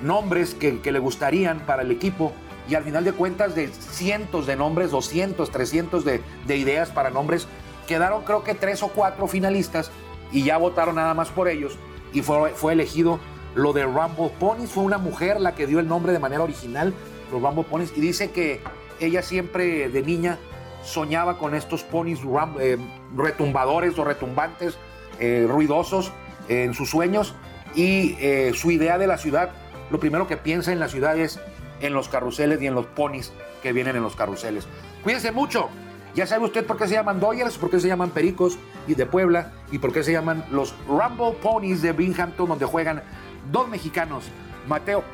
nombres 0.03 0.55
que, 0.55 0.81
le 0.83 0.99
gustarían 0.99 1.61
para 1.61 1.83
el 1.83 1.91
equipo 1.91 2.33
y 2.69 2.75
al 2.75 2.83
final 2.83 3.05
de 3.05 3.13
cuentas 3.13 3.55
de 3.55 3.69
cientos 3.69 4.47
de 4.47 4.57
nombres, 4.57 4.91
200, 4.91 5.51
300 5.51 6.05
de, 6.05 6.21
de 6.47 6.57
ideas 6.57 6.91
para 6.91 7.11
nombres, 7.11 7.47
quedaron 7.87 8.25
creo 8.25 8.43
que 8.43 8.55
tres 8.55 8.83
o 8.83 8.89
cuatro 8.89 9.29
finalistas 9.29 9.93
y 10.33 10.43
ya 10.43 10.57
votaron 10.57 10.97
nada 10.97 11.15
más 11.15 11.29
por 11.29 11.49
ellos 11.49 11.79
y 12.13 12.23
fue, 12.23 12.51
fue 12.51 12.73
elegido 12.73 13.21
lo 13.57 13.73
de 13.73 13.85
Rumble 13.85 14.31
Ponies. 14.39 14.71
Fue 14.71 14.85
una 14.85 14.99
mujer 14.99 15.41
la 15.41 15.55
que 15.57 15.67
dio 15.67 15.81
el 15.81 15.89
nombre 15.89 16.13
de 16.13 16.21
manera 16.21 16.45
original, 16.45 16.95
los 17.33 17.43
Rumble 17.43 17.65
Ponies, 17.65 17.93
y 17.97 18.01
dice 18.01 18.31
que 18.31 18.61
ella 19.01 19.23
siempre 19.23 19.89
de 19.89 20.03
niña 20.03 20.39
soñaba 20.85 21.39
con 21.39 21.55
estos 21.55 21.83
ponis 21.83 22.21
eh, 22.61 22.79
retumbadores 23.17 23.99
o 23.99 24.05
retumbantes, 24.05 24.79
eh, 25.19 25.47
ruidosos 25.49 26.13
en 26.49 26.75
sus 26.75 26.91
sueños 26.91 27.35
y 27.75 28.17
eh, 28.21 28.53
su 28.55 28.71
idea 28.71 28.97
de 28.99 29.07
la 29.07 29.19
ciudad, 29.19 29.51
lo 29.91 29.99
primero 29.99 30.29
que 30.29 30.37
piensa 30.37 30.73
en 30.73 30.79
la 30.79 30.89
ciudad 30.89 31.19
es 31.19 31.41
en 31.81 31.93
los 31.93 32.09
carruseles 32.09 32.63
y 32.63 32.67
en 32.67 32.75
los 32.75 32.87
ponis 32.87 33.33
que 33.63 33.73
vienen 33.73 33.97
en 33.97 34.03
los 34.03 34.15
carruseles. 34.15 34.67
Cuídense 35.03 35.33
mucho. 35.33 35.69
Ya 36.15 36.27
sabe 36.27 36.47
usted 36.47 36.65
por 36.65 36.79
qué 36.79 36.89
se 36.89 36.95
llaman 36.95 37.21
Doyers, 37.21 37.59
por 37.59 37.69
qué 37.69 37.79
se 37.79 37.89
llaman 37.89 38.09
Pericos 38.09 38.59
y 38.87 38.95
de 38.95 39.05
Puebla 39.05 39.53
y 39.71 39.79
por 39.79 39.93
qué 39.93 40.03
se 40.03 40.13
llaman 40.13 40.47
los 40.51 40.75
Rumble 40.89 41.33
Ponies 41.43 41.83
de 41.83 41.93
Binghamton, 41.93 42.49
donde 42.49 42.65
juegan 42.65 43.03
dos 43.51 43.69
mexicanos, 43.69 44.25
Mateo 44.67 45.05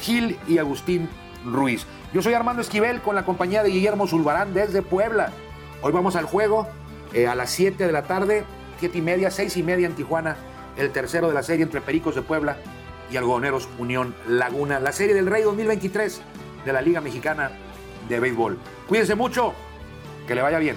Gil 0.00 0.38
y 0.46 0.58
Agustín 0.58 1.08
Ruiz. 1.44 1.86
Yo 2.12 2.22
soy 2.22 2.34
Armando 2.34 2.62
Esquivel 2.62 3.00
con 3.00 3.14
la 3.14 3.24
compañía 3.24 3.62
de 3.62 3.70
Guillermo 3.70 4.06
Zulbarán 4.06 4.54
desde 4.54 4.82
Puebla. 4.82 5.32
Hoy 5.82 5.92
vamos 5.92 6.16
al 6.16 6.24
juego 6.24 6.66
eh, 7.12 7.26
a 7.26 7.34
las 7.34 7.50
7 7.50 7.86
de 7.86 7.92
la 7.92 8.02
tarde, 8.02 8.44
7 8.80 8.98
y 8.98 9.02
media, 9.02 9.30
6 9.30 9.56
y 9.56 9.62
media 9.62 9.86
en 9.86 9.94
Tijuana, 9.94 10.36
el 10.76 10.90
tercero 10.92 11.28
de 11.28 11.34
la 11.34 11.42
serie 11.42 11.64
entre 11.64 11.80
Pericos 11.80 12.14
de 12.14 12.22
Puebla 12.22 12.56
y 13.10 13.16
Algodoneros 13.16 13.68
Unión 13.78 14.14
Laguna, 14.28 14.80
la 14.80 14.92
serie 14.92 15.14
del 15.14 15.26
Rey 15.26 15.42
2023 15.42 16.20
de 16.64 16.72
la 16.72 16.80
Liga 16.80 17.00
Mexicana 17.00 17.50
de 18.08 18.20
Béisbol. 18.20 18.58
Cuídense 18.88 19.14
mucho, 19.14 19.54
que 20.26 20.34
le 20.34 20.42
vaya 20.42 20.58
bien. 20.58 20.76